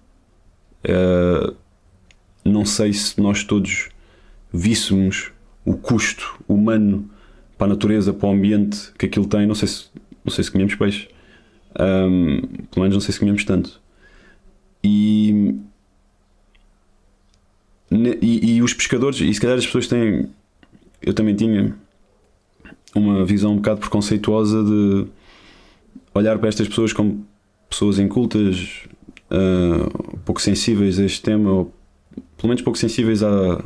É, 0.83 1.53
não 2.43 2.65
sei 2.65 2.91
se 2.93 3.19
nós 3.21 3.43
todos 3.43 3.89
víssemos 4.51 5.31
o 5.65 5.75
custo 5.75 6.43
humano 6.47 7.09
para 7.57 7.67
a 7.67 7.69
natureza, 7.69 8.13
para 8.13 8.29
o 8.29 8.31
ambiente 8.33 8.91
que 8.97 9.05
aquilo 9.05 9.25
tem. 9.25 9.47
Não 9.47 9.55
sei 9.55 9.67
se, 9.67 9.85
não 10.23 10.31
sei 10.31 10.43
se 10.43 10.51
comemos 10.51 10.75
peixe. 10.75 11.07
Ahm, 11.79 12.41
pelo 12.69 12.83
menos 12.83 12.93
não 12.93 13.01
sei 13.01 13.13
se 13.13 13.19
comemos 13.19 13.43
tanto. 13.45 13.81
E, 14.83 15.55
e, 18.21 18.55
e 18.55 18.61
os 18.61 18.73
pescadores, 18.73 19.19
e 19.21 19.33
se 19.33 19.39
calhar 19.39 19.57
as 19.57 19.65
pessoas 19.65 19.87
têm. 19.87 20.29
Eu 21.01 21.13
também 21.13 21.35
tinha 21.35 21.75
uma 22.95 23.25
visão 23.25 23.53
um 23.53 23.55
bocado 23.57 23.79
preconceituosa 23.79 24.63
de 24.63 25.07
olhar 26.13 26.37
para 26.37 26.49
estas 26.49 26.67
pessoas 26.67 26.93
como 26.93 27.25
pessoas 27.69 27.97
incultas, 27.97 28.83
ah, 29.33 29.89
pouco 30.23 30.41
sensíveis 30.41 30.99
a 30.99 31.05
este 31.05 31.21
tema, 31.21 31.51
ou 31.51 31.73
pelo 32.37 32.49
menos 32.49 32.61
pouco 32.61 32.77
sensíveis 32.77 33.23
à, 33.23 33.63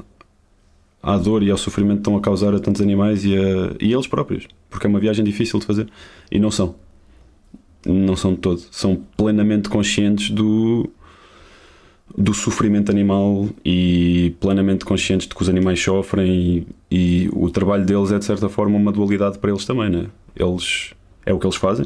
à 1.03 1.17
dor 1.17 1.43
e 1.43 1.51
ao 1.51 1.57
sofrimento 1.57 1.97
que 1.97 2.01
estão 2.01 2.17
a 2.17 2.21
causar 2.21 2.55
a 2.55 2.59
tantos 2.59 2.81
animais 2.81 3.25
e 3.25 3.35
a, 3.35 3.75
e 3.79 3.93
eles 3.93 4.07
próprios, 4.07 4.47
porque 4.69 4.87
é 4.87 4.89
uma 4.89 4.99
viagem 4.99 5.25
difícil 5.25 5.59
de 5.59 5.65
fazer 5.65 5.89
e 6.31 6.39
não 6.39 6.51
são. 6.51 6.75
Não 7.85 8.15
são 8.15 8.33
de 8.33 8.39
todo. 8.39 8.59
São 8.71 8.97
plenamente 9.15 9.69
conscientes 9.69 10.29
do, 10.29 10.89
do 12.17 12.33
sofrimento 12.33 12.91
animal 12.91 13.47
e 13.63 14.35
plenamente 14.39 14.83
conscientes 14.83 15.27
de 15.27 15.35
que 15.35 15.41
os 15.41 15.47
animais 15.47 15.81
sofrem 15.81 16.65
e, 16.91 17.25
e 17.25 17.29
o 17.31 17.49
trabalho 17.49 17.85
deles 17.85 18.11
é 18.11 18.19
de 18.19 18.25
certa 18.25 18.49
forma 18.49 18.75
uma 18.75 18.91
dualidade 18.91 19.37
para 19.37 19.51
eles 19.51 19.65
também, 19.65 19.89
né? 19.89 20.07
Eles 20.35 20.93
é 21.25 21.33
o 21.33 21.39
que 21.39 21.45
eles 21.45 21.55
fazem, 21.55 21.85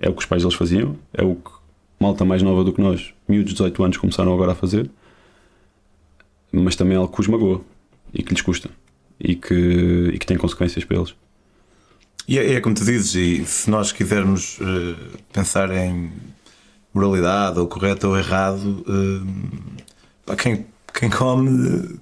é 0.00 0.08
o 0.08 0.12
que 0.12 0.20
os 0.20 0.26
pais 0.26 0.42
deles 0.42 0.56
faziam, 0.56 0.96
é 1.14 1.22
o 1.22 1.34
que 1.36 1.55
malta 1.98 2.24
mais 2.24 2.42
nova 2.42 2.62
do 2.64 2.72
que 2.72 2.80
nós, 2.80 3.12
miúdos 3.28 3.50
de 3.50 3.56
18 3.56 3.84
anos, 3.84 3.96
começaram 3.96 4.32
agora 4.32 4.52
a 4.52 4.54
fazer, 4.54 4.90
mas 6.52 6.76
também 6.76 6.94
é 6.94 6.96
algo 6.98 7.12
que 7.12 7.20
os 7.20 7.28
magoa 7.28 7.60
e 8.12 8.22
que 8.22 8.32
lhes 8.32 8.42
custa 8.42 8.70
e 9.18 9.34
que, 9.34 10.10
e 10.12 10.18
que 10.18 10.26
tem 10.26 10.36
consequências 10.36 10.84
para 10.84 10.96
eles. 10.96 11.14
E 12.28 12.38
é, 12.38 12.54
é 12.54 12.60
como 12.60 12.74
tu 12.74 12.84
dizes, 12.84 13.14
e 13.14 13.44
se 13.46 13.70
nós 13.70 13.92
quisermos 13.92 14.58
eh, 14.60 15.16
pensar 15.32 15.70
em 15.70 16.12
moralidade, 16.92 17.58
ou 17.58 17.68
correto 17.68 18.08
ou 18.08 18.18
errado, 18.18 18.84
pá, 20.24 20.34
quem, 20.34 20.66
quem 20.92 21.08
come 21.08 21.98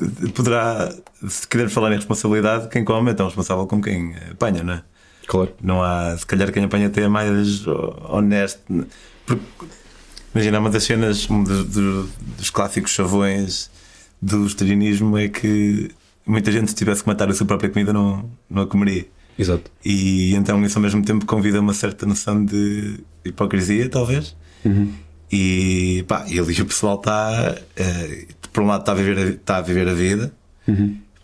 eh, 0.00 0.28
poderá, 0.34 0.94
se 1.26 1.48
quisermos 1.48 1.72
falar 1.72 1.92
em 1.92 1.96
responsabilidade, 1.96 2.68
quem 2.68 2.84
come 2.84 3.12
é 3.12 3.14
tão 3.14 3.26
responsável 3.26 3.66
como 3.66 3.82
quem 3.82 4.14
apanha, 4.30 4.62
não 4.62 4.74
é? 4.74 4.82
Claro. 5.26 5.54
Não 5.62 5.82
há, 5.82 6.16
se 6.18 6.26
calhar 6.26 6.52
quem 6.52 6.64
apanha 6.64 6.88
até 6.88 7.02
é 7.02 7.08
mais 7.08 7.66
honesto. 8.08 8.60
Porque, 9.26 9.42
imagina, 10.34 10.58
uma 10.58 10.70
das 10.70 10.84
cenas 10.84 11.28
um 11.30 11.42
dos, 11.44 11.66
dos- 11.66 12.50
clássicos 12.50 12.90
chavões 12.92 13.70
do 14.20 14.42
vegetarianismo 14.44 15.16
é 15.18 15.28
que 15.28 15.90
muita 16.26 16.50
gente, 16.52 16.70
se 16.70 16.74
tivesse 16.76 17.02
que 17.02 17.08
matar 17.08 17.28
a 17.30 17.34
sua 17.34 17.46
própria 17.46 17.70
comida, 17.70 17.92
não, 17.92 18.28
não 18.50 18.62
a 18.62 18.66
comeria. 18.66 19.06
Exato. 19.38 19.70
E 19.84 20.34
então 20.34 20.62
isso 20.64 20.76
ao 20.78 20.82
mesmo 20.82 21.02
tempo 21.04 21.24
convida 21.26 21.60
uma 21.60 21.72
certa 21.74 22.04
noção 22.06 22.44
de 22.44 23.00
hipocrisia, 23.24 23.88
talvez. 23.88 24.36
E 25.30 26.04
pá, 26.06 26.26
e 26.28 26.38
ali 26.38 26.60
o 26.60 26.66
pessoal 26.66 26.96
está, 26.96 27.56
eh, 27.76 28.26
por 28.52 28.62
um 28.62 28.66
lado, 28.66 28.80
está 28.82 28.92
a 28.92 28.94
viver 28.94 29.18
a, 29.18 29.22
está 29.30 29.56
a, 29.56 29.60
viver 29.62 29.88
a 29.88 29.94
vida, 29.94 30.32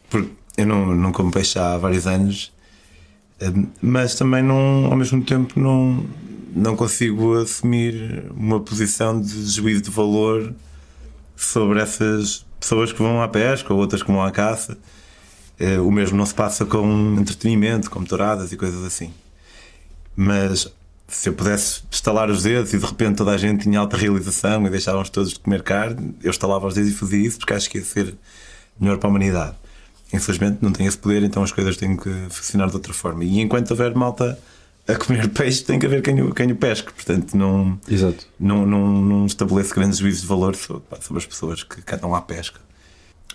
porque 0.09 0.31
eu 0.57 0.67
não, 0.67 0.95
não 0.97 1.13
como 1.13 1.31
peixe 1.31 1.59
há 1.59 1.77
vários 1.77 2.07
anos, 2.07 2.51
eh, 3.39 3.53
mas 3.83 4.15
também 4.15 4.43
não, 4.43 4.87
ao 4.87 4.97
mesmo 4.97 5.23
tempo 5.23 5.61
não, 5.61 6.05
não 6.55 6.77
consigo 6.77 7.35
assumir 7.35 8.25
uma 8.35 8.61
posição 8.61 9.21
de 9.21 9.47
juízo 9.51 9.83
de 9.83 9.91
valor 9.91 10.55
sobre 11.37 11.81
essas 11.81 12.45
pessoas 12.59 12.93
que 12.93 12.99
vão 12.99 13.23
à 13.23 13.29
pesca 13.29 13.73
ou 13.73 13.79
outras 13.79 14.03
que 14.03 14.11
vão 14.11 14.23
à 14.23 14.31
caça. 14.31 14.77
Eh, 15.59 15.79
o 15.81 15.91
mesmo 15.91 16.17
não 16.17 16.27
se 16.27 16.35
passa 16.35 16.65
com 16.65 17.17
entretenimento, 17.19 17.91
com 17.91 18.05
touradas 18.05 18.53
e 18.53 18.57
coisas 18.57 18.85
assim. 18.85 19.13
Mas 20.17 20.73
se 21.07 21.29
eu 21.29 21.33
pudesse 21.33 21.83
estalar 21.91 22.31
os 22.31 22.43
dedos 22.43 22.75
e 22.75 22.79
de 22.79 22.85
repente 22.85 23.17
toda 23.17 23.31
a 23.31 23.39
gente 23.39 23.63
tinha 23.63 23.79
alta 23.81 23.97
realização 23.97 24.67
e 24.67 24.71
deixávamos 24.71 25.09
todos 25.09 25.33
de 25.33 25.41
comer 25.41 25.63
carne, 25.63 26.15
eu 26.23 26.31
estalava 26.31 26.67
os 26.67 26.75
dedos 26.75 26.91
e 26.91 26.95
fazia 26.95 27.27
isso 27.27 27.39
porque 27.39 27.55
acho 27.55 27.71
que 27.71 27.79
ia 27.79 27.85
ser 27.85 28.15
melhor 28.79 28.99
para 28.99 29.09
a 29.09 29.11
humanidade. 29.11 29.57
Infelizmente 30.13 30.59
não 30.61 30.73
tenho 30.73 30.89
esse 30.89 30.99
poder, 30.99 31.23
então 31.23 31.43
as 31.43 31.53
coisas 31.53 31.77
têm 31.77 31.97
que 31.97 32.11
funcionar 32.31 32.69
de 32.69 32.75
outra 32.75 32.93
forma. 32.93 33.25
E 33.25 33.41
enquanto 33.41 33.71
houver 33.71 33.95
malta 33.95 34.39
a 34.89 34.97
comer 34.97 35.29
peixe, 35.31 35.63
tem 35.63 35.79
que 35.79 35.87
haver 35.87 36.03
quem 36.03 36.21
o, 36.23 36.35
quem 36.35 36.51
o 36.51 36.57
pesque. 36.57 36.93
Portanto, 36.93 37.37
não, 37.37 37.79
Exato. 37.89 38.27
não, 38.41 38.65
não, 38.67 38.87
não 39.03 39.27
estabeleço 39.27 39.75
grandes 39.75 39.99
juízos 39.99 40.23
de 40.23 40.27
valor 40.27 40.57
sobre, 40.57 40.83
sobre 41.01 41.19
as 41.19 41.27
pessoas 41.27 41.63
que 41.63 41.83
cantam 41.83 42.15
à 42.15 42.21
pesca. 42.23 42.61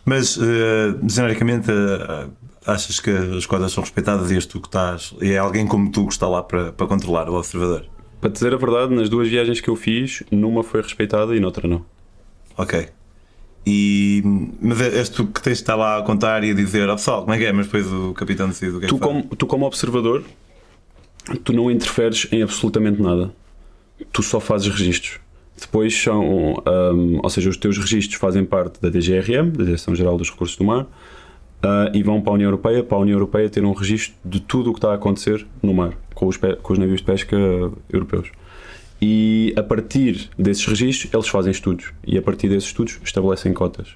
Mas, 0.05 0.37
eh, 0.37 0.95
genericamente, 1.07 1.71
eh, 1.71 2.27
achas 2.65 2.99
que 2.99 3.09
as 3.09 3.45
coisas 3.45 3.71
são 3.71 3.81
respeitadas 3.83 4.31
e 4.31 4.35
és 4.35 4.45
tu 4.45 4.59
que 4.59 4.67
estás, 4.67 5.13
e 5.21 5.31
é 5.31 5.37
alguém 5.37 5.65
como 5.65 5.89
tu 5.91 6.05
que 6.07 6.11
está 6.13 6.27
lá 6.27 6.43
para, 6.43 6.73
para 6.73 6.87
controlar 6.87 7.29
o 7.29 7.35
observador? 7.35 7.85
Para 8.19 8.29
te 8.29 8.33
dizer 8.33 8.53
a 8.53 8.57
verdade, 8.57 8.93
nas 8.93 9.09
duas 9.09 9.29
viagens 9.29 9.61
que 9.61 9.69
eu 9.69 9.75
fiz, 9.75 10.23
numa 10.31 10.63
foi 10.63 10.81
respeitada 10.81 11.35
e 11.35 11.39
noutra 11.39 11.67
não. 11.67 11.85
Ok. 12.57 12.87
E, 13.65 14.21
mas 14.61 14.81
és 14.81 15.07
tu 15.09 15.25
que 15.27 15.41
tens 15.41 15.57
de 15.57 15.63
estar 15.63 15.75
lá 15.75 15.97
a 15.99 16.01
contar 16.01 16.43
e 16.43 16.51
a 16.51 16.53
dizer, 16.53 16.89
oh, 16.89 16.95
pessoal, 16.95 17.21
como 17.21 17.33
é 17.33 17.37
que 17.37 17.45
é? 17.45 17.51
Mas 17.53 17.65
depois 17.67 17.87
o 17.87 18.13
capitão 18.13 18.49
decide 18.49 18.71
o 18.75 18.79
que 18.79 18.85
é 18.85 18.89
Tu 18.89 18.95
que 18.95 18.99
faz. 18.99 19.11
como, 19.11 19.23
tu, 19.35 19.47
como 19.47 19.65
observador, 19.65 20.23
tu 21.43 21.53
não 21.53 21.69
interferes 21.71 22.27
em 22.31 22.41
absolutamente 22.41 23.01
nada. 23.01 23.33
Tu 24.11 24.21
só 24.23 24.39
fazes 24.39 24.67
registros. 24.67 25.19
Depois 25.59 25.95
são, 25.95 26.55
hum, 26.93 27.19
ou 27.21 27.29
seja, 27.29 27.49
os 27.49 27.57
teus 27.57 27.77
registros 27.77 28.19
fazem 28.19 28.43
parte 28.43 28.81
da 28.81 28.89
DGRM, 28.89 29.51
da 29.51 29.63
Direção-Geral 29.63 30.17
dos 30.17 30.29
Recursos 30.29 30.57
do 30.57 30.63
Mar, 30.63 30.87
ah, 31.61 31.89
e 31.93 32.03
vão 32.03 32.21
para 32.21 32.31
a 32.31 32.35
União 32.35 32.47
Europeia, 32.47 32.83
para 32.83 32.97
a 32.97 33.01
União 33.01 33.15
Europeia 33.15 33.49
ter 33.49 33.63
um 33.63 33.71
registro 33.71 34.13
de 34.25 34.41
tudo 34.41 34.71
o 34.71 34.73
que 34.73 34.79
está 34.79 34.91
a 34.91 34.95
acontecer 34.95 35.45
no 35.61 35.73
mar, 35.73 35.93
com 36.13 36.27
os, 36.27 36.37
com 36.37 36.73
os 36.73 36.79
navios 36.79 36.99
de 36.99 37.05
pesca 37.05 37.37
europeus. 37.89 38.29
E 39.01 39.53
a 39.55 39.63
partir 39.63 40.29
desses 40.37 40.65
registros, 40.65 41.13
eles 41.13 41.27
fazem 41.27 41.51
estudos, 41.51 41.93
e 42.05 42.17
a 42.17 42.21
partir 42.21 42.49
desses 42.49 42.69
estudos 42.69 42.99
estabelecem 43.03 43.53
cotas. 43.53 43.95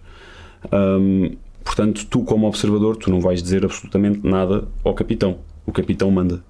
Hum, 0.71 1.35
portanto, 1.63 2.05
tu 2.09 2.23
como 2.23 2.47
observador, 2.47 2.95
tu 2.95 3.09
não 3.09 3.19
vais 3.19 3.41
dizer 3.43 3.65
absolutamente 3.65 4.21
nada 4.23 4.67
ao 4.83 4.93
capitão. 4.93 5.39
O 5.65 5.71
capitão 5.73 6.09
manda. 6.09 6.41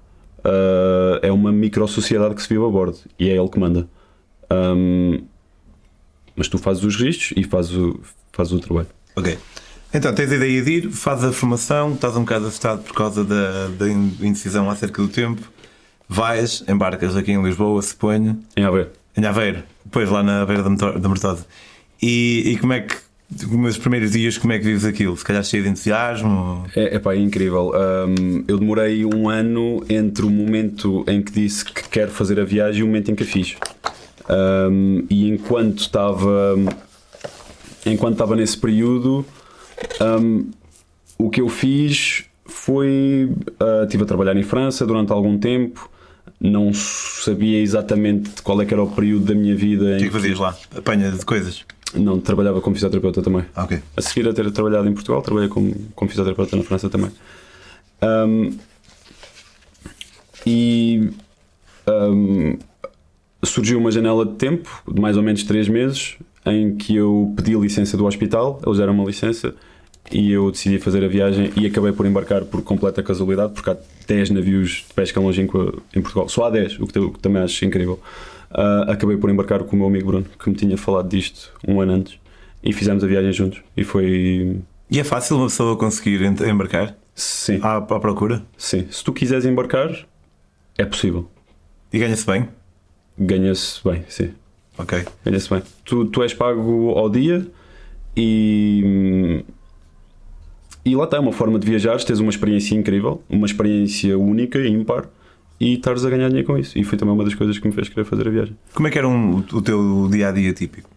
Ah, 0.44 1.18
é 1.22 1.30
uma 1.32 1.50
micro-sociedade 1.52 2.34
que 2.34 2.42
se 2.42 2.48
vive 2.48 2.64
a 2.64 2.68
bordo 2.68 2.98
e 3.18 3.28
é 3.28 3.36
ele 3.36 3.48
que 3.48 3.58
manda. 3.58 3.88
Hum, 4.50 5.20
mas 6.36 6.48
tu 6.48 6.58
fazes 6.58 6.82
os 6.84 6.96
registros 6.96 7.32
e 7.36 7.44
fazes 7.44 7.72
o, 7.72 8.00
fazes 8.32 8.52
o 8.52 8.60
trabalho. 8.60 8.88
Ok. 9.16 9.36
Então, 9.92 10.14
tens 10.14 10.30
a 10.30 10.36
ideia 10.36 10.62
de 10.62 10.70
ir, 10.70 10.90
fazes 10.90 11.24
a 11.24 11.32
formação, 11.32 11.94
estás 11.94 12.14
um 12.16 12.20
bocado 12.20 12.46
assustado 12.46 12.82
por 12.82 12.94
causa 12.94 13.24
da, 13.24 13.68
da 13.68 13.88
indecisão 13.90 14.68
acerca 14.70 15.00
do 15.00 15.08
tempo, 15.08 15.40
vais, 16.08 16.62
embarcas 16.68 17.16
aqui 17.16 17.32
em 17.32 17.42
Lisboa, 17.42 17.80
suponho, 17.80 18.38
Em 18.56 18.64
Aveiro. 18.64 18.90
em 19.16 19.24
Aveiro, 19.24 19.62
depois 19.84 20.10
lá 20.10 20.22
na 20.22 20.44
beira 20.44 20.62
da 20.62 20.90
da 20.92 21.08
Mortosa. 21.08 21.46
E, 22.02 22.42
e 22.52 22.58
como 22.58 22.74
é 22.74 22.80
que, 22.82 22.96
nos 23.30 23.76
primeiros 23.76 24.12
dias, 24.12 24.38
como 24.38 24.52
é 24.52 24.58
que 24.58 24.64
vives 24.64 24.84
aquilo? 24.84 25.16
Se 25.16 25.24
calhar 25.24 25.44
cheio 25.44 25.62
de 25.62 25.68
entusiasmo? 25.68 26.64
É, 26.74 26.96
epá, 26.96 27.14
é 27.14 27.18
incrível. 27.18 27.72
Hum, 27.74 28.44
eu 28.48 28.58
demorei 28.58 29.04
um 29.04 29.28
ano 29.28 29.84
entre 29.88 30.24
o 30.24 30.30
momento 30.30 31.04
em 31.06 31.20
que 31.20 31.32
disse 31.32 31.64
que 31.64 31.88
quero 31.88 32.10
fazer 32.10 32.40
a 32.40 32.44
viagem 32.44 32.80
e 32.80 32.82
o 32.82 32.86
momento 32.86 33.10
em 33.10 33.14
que 33.14 33.22
a 33.22 33.26
fiz. 33.26 33.56
Hum, 34.70 35.04
e 35.10 35.28
enquanto 35.28 35.80
estava 35.80 36.56
enquanto 37.84 38.14
estava 38.14 38.34
nesse 38.34 38.56
período, 38.56 39.24
hum, 40.00 40.50
o 41.18 41.28
que 41.28 41.40
eu 41.40 41.48
fiz 41.48 42.24
foi 42.46 43.30
ah, 43.60 43.84
estive 43.84 44.04
a 44.04 44.06
trabalhar 44.06 44.36
em 44.36 44.42
França 44.42 44.86
durante 44.86 45.12
algum 45.12 45.38
tempo. 45.38 45.90
Não 46.40 46.72
sabia 46.72 47.60
exatamente 47.60 48.42
qual 48.42 48.62
é 48.62 48.64
que 48.64 48.72
era 48.72 48.82
o 48.82 48.88
período 48.88 49.24
da 49.24 49.34
minha 49.34 49.56
vida 49.56 49.96
O 49.96 49.98
que 49.98 50.04
é 50.04 50.06
que 50.06 50.12
fazias 50.12 50.38
lá? 50.38 50.56
Apanha 50.76 51.10
de 51.10 51.24
coisas? 51.24 51.64
Não 51.94 52.20
trabalhava 52.20 52.60
como 52.60 52.74
fisioterapeuta 52.74 53.22
também. 53.22 53.44
Ah, 53.54 53.64
ok. 53.64 53.80
A 53.96 54.02
seguir 54.02 54.28
a 54.28 54.32
ter 54.32 54.50
trabalhado 54.50 54.88
em 54.88 54.92
Portugal, 54.92 55.22
trabalhei 55.22 55.48
como, 55.48 55.74
como 55.94 56.10
fisioterapeuta 56.10 56.56
na 56.56 56.62
França 56.62 56.88
também. 56.88 57.10
Ahm, 58.00 58.56
e 60.46 61.10
ahm, 61.86 62.58
surgiu 63.42 63.78
uma 63.78 63.90
janela 63.90 64.24
de 64.24 64.34
tempo, 64.34 64.82
de 64.86 65.00
mais 65.00 65.16
ou 65.16 65.22
menos 65.22 65.42
3 65.44 65.68
meses, 65.68 66.16
em 66.44 66.76
que 66.76 66.96
eu 66.96 67.32
pedi 67.36 67.54
licença 67.54 67.96
do 67.96 68.06
hospital, 68.06 68.60
eles 68.64 68.78
deram 68.78 68.94
uma 68.94 69.04
licença 69.04 69.54
e 70.10 70.32
eu 70.32 70.50
decidi 70.50 70.78
fazer 70.78 71.04
a 71.04 71.08
viagem 71.08 71.52
e 71.56 71.66
acabei 71.66 71.92
por 71.92 72.06
embarcar 72.06 72.44
por 72.44 72.62
completa 72.62 73.02
casualidade, 73.02 73.52
porque 73.52 73.70
há 73.70 73.76
10 74.06 74.30
navios 74.30 74.84
de 74.88 74.94
pesca 74.94 75.20
longínqua 75.20 75.74
em 75.94 76.00
Portugal. 76.00 76.28
Só 76.28 76.44
há 76.44 76.50
10, 76.50 76.80
o 76.80 76.86
que, 76.86 76.98
o 76.98 77.12
que 77.12 77.18
também 77.18 77.42
acho 77.42 77.64
incrível. 77.64 78.00
Ah, 78.50 78.86
acabei 78.92 79.16
por 79.16 79.30
embarcar 79.30 79.62
com 79.64 79.76
o 79.76 79.78
meu 79.78 79.88
amigo 79.88 80.06
Bruno, 80.06 80.26
que 80.38 80.48
me 80.48 80.56
tinha 80.56 80.76
falado 80.76 81.08
disto 81.08 81.52
um 81.66 81.80
ano 81.80 81.92
antes, 81.92 82.18
e 82.62 82.72
fizemos 82.72 83.04
a 83.04 83.06
viagem 83.06 83.32
juntos. 83.32 83.60
E 83.76 83.84
foi. 83.84 84.60
E 84.90 84.98
é 84.98 85.04
fácil 85.04 85.36
uma 85.36 85.46
pessoa 85.46 85.76
conseguir 85.76 86.22
embarcar 86.22 86.96
Sim, 87.14 87.58
à, 87.62 87.76
à 87.76 88.00
procura? 88.00 88.42
sim. 88.56 88.86
Se 88.90 89.04
tu 89.04 89.12
quiseres 89.12 89.44
embarcar, 89.44 89.90
é 90.78 90.84
possível. 90.84 91.28
E 91.92 91.98
ganha-se 91.98 92.24
bem? 92.26 92.48
Ganha-se 93.18 93.80
bem, 93.84 94.04
sim. 94.08 94.30
Ok. 94.78 95.04
Ganha-se 95.24 95.50
bem. 95.50 95.62
Tu, 95.84 96.06
tu 96.06 96.22
és 96.22 96.32
pago 96.32 96.90
ao 96.92 97.10
dia 97.10 97.46
e. 98.16 99.44
E 100.84 100.96
lá 100.96 101.04
está, 101.04 101.18
é 101.18 101.20
uma 101.20 101.32
forma 101.32 101.58
de 101.58 101.66
viajar, 101.66 102.02
tens 102.02 102.18
uma 102.20 102.30
experiência 102.30 102.74
incrível, 102.74 103.22
uma 103.28 103.44
experiência 103.46 104.18
única, 104.18 104.58
ímpar, 104.66 105.06
e 105.60 105.74
estares 105.74 106.04
a 106.04 106.10
ganhar 106.10 106.28
dinheiro 106.28 106.46
com 106.46 106.56
isso. 106.58 106.78
E 106.78 106.84
foi 106.84 106.96
também 106.98 107.14
uma 107.14 107.24
das 107.24 107.34
coisas 107.34 107.58
que 107.58 107.66
me 107.66 107.72
fez 107.74 107.88
querer 107.88 108.04
fazer 108.04 108.26
a 108.28 108.30
viagem. 108.30 108.56
Como 108.74 108.86
é 108.88 108.90
que 108.90 108.98
era 108.98 109.08
um- 109.08 109.38
o 109.52 109.60
teu 109.62 110.08
dia 110.10 110.28
a 110.28 110.32
dia 110.32 110.52
típico? 110.52 110.88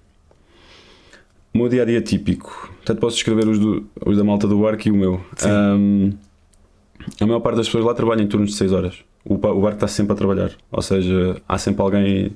O 1.54 1.58
meu 1.58 1.68
dia 1.70 1.82
a 1.82 1.86
dia 1.86 2.02
típico. 2.02 2.72
Portanto, 2.78 3.00
posso 3.00 3.16
descrever 3.18 3.48
os, 3.48 3.60
do- 3.60 3.86
os 4.06 4.18
da 4.18 4.24
malta 4.24 4.48
do 4.48 4.58
barco 4.60 4.88
e 4.88 4.92
o 4.92 4.96
meu. 4.96 5.22
Ahm, 5.44 6.12
a 7.20 7.26
maior 7.26 7.40
parte 7.42 7.58
das 7.58 7.68
pessoas 7.68 7.84
lá 7.84 7.94
trabalha 7.94 8.22
em 8.22 8.28
turnos 8.28 8.52
de 8.52 8.56
6 8.58 8.72
horas. 8.72 9.00
O, 9.26 9.34
o 9.36 9.38
barco 9.38 9.76
está 9.76 9.88
sempre 9.88 10.14
a 10.14 10.16
trabalhar. 10.16 10.52
Ou 10.72 10.82
seja, 10.82 11.42
há 11.48 11.58
sempre 11.58 11.82
alguém 11.82 12.32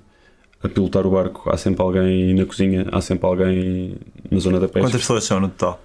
a 0.62 0.67
pilotar 0.67 1.05
o 1.05 1.12
barco, 1.12 1.50
há 1.50 1.58
sempre 1.58 1.82
alguém 1.82 2.34
na 2.34 2.46
cozinha, 2.46 2.88
há 2.91 3.00
sempre 3.00 3.25
alguém 3.27 3.96
na 4.29 4.39
zona 4.39 4.60
da 4.60 4.67
pesca. 4.67 4.82
Quantas 4.82 5.01
pessoas 5.01 5.24
são 5.24 5.39
no 5.39 5.48
total? 5.50 5.82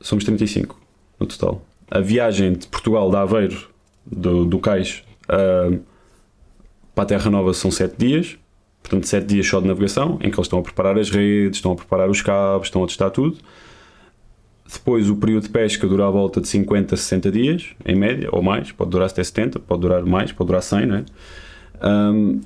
Somos 0.00 0.24
35 0.24 0.78
no 1.20 1.26
total. 1.26 1.62
A 1.90 2.00
viagem 2.00 2.52
de 2.54 2.66
Portugal, 2.68 3.10
de 3.10 3.16
Aveiro, 3.16 3.68
do, 4.06 4.44
do 4.44 4.58
Cais, 4.58 5.02
para 5.26 7.04
a 7.04 7.06
Terra 7.06 7.30
Nova 7.30 7.52
são 7.52 7.70
7 7.70 7.96
dias. 7.96 8.38
Portanto, 8.82 9.06
7 9.06 9.26
dias 9.26 9.46
só 9.46 9.60
de 9.60 9.66
navegação, 9.66 10.18
em 10.20 10.30
que 10.30 10.36
eles 10.36 10.46
estão 10.46 10.58
a 10.58 10.62
preparar 10.62 10.98
as 10.98 11.10
redes, 11.10 11.58
estão 11.58 11.72
a 11.72 11.76
preparar 11.76 12.10
os 12.10 12.20
cabos, 12.20 12.68
estão 12.68 12.84
a 12.84 12.86
testar 12.86 13.10
tudo. 13.10 13.38
Depois, 14.70 15.08
o 15.08 15.16
período 15.16 15.44
de 15.44 15.50
pesca 15.50 15.86
dura 15.86 16.06
à 16.06 16.10
volta 16.10 16.40
de 16.40 16.48
50 16.48 16.94
a 16.94 16.98
60 16.98 17.30
dias, 17.30 17.66
em 17.84 17.94
média, 17.94 18.28
ou 18.32 18.42
mais. 18.42 18.72
Pode 18.72 18.90
durar 18.90 19.08
até 19.08 19.22
70, 19.22 19.58
pode 19.60 19.80
durar 19.80 20.04
mais, 20.04 20.32
pode 20.32 20.48
durar 20.48 20.62
100, 20.62 20.86
não 20.86 20.96
é? 20.96 21.04
Ahm, 21.80 22.40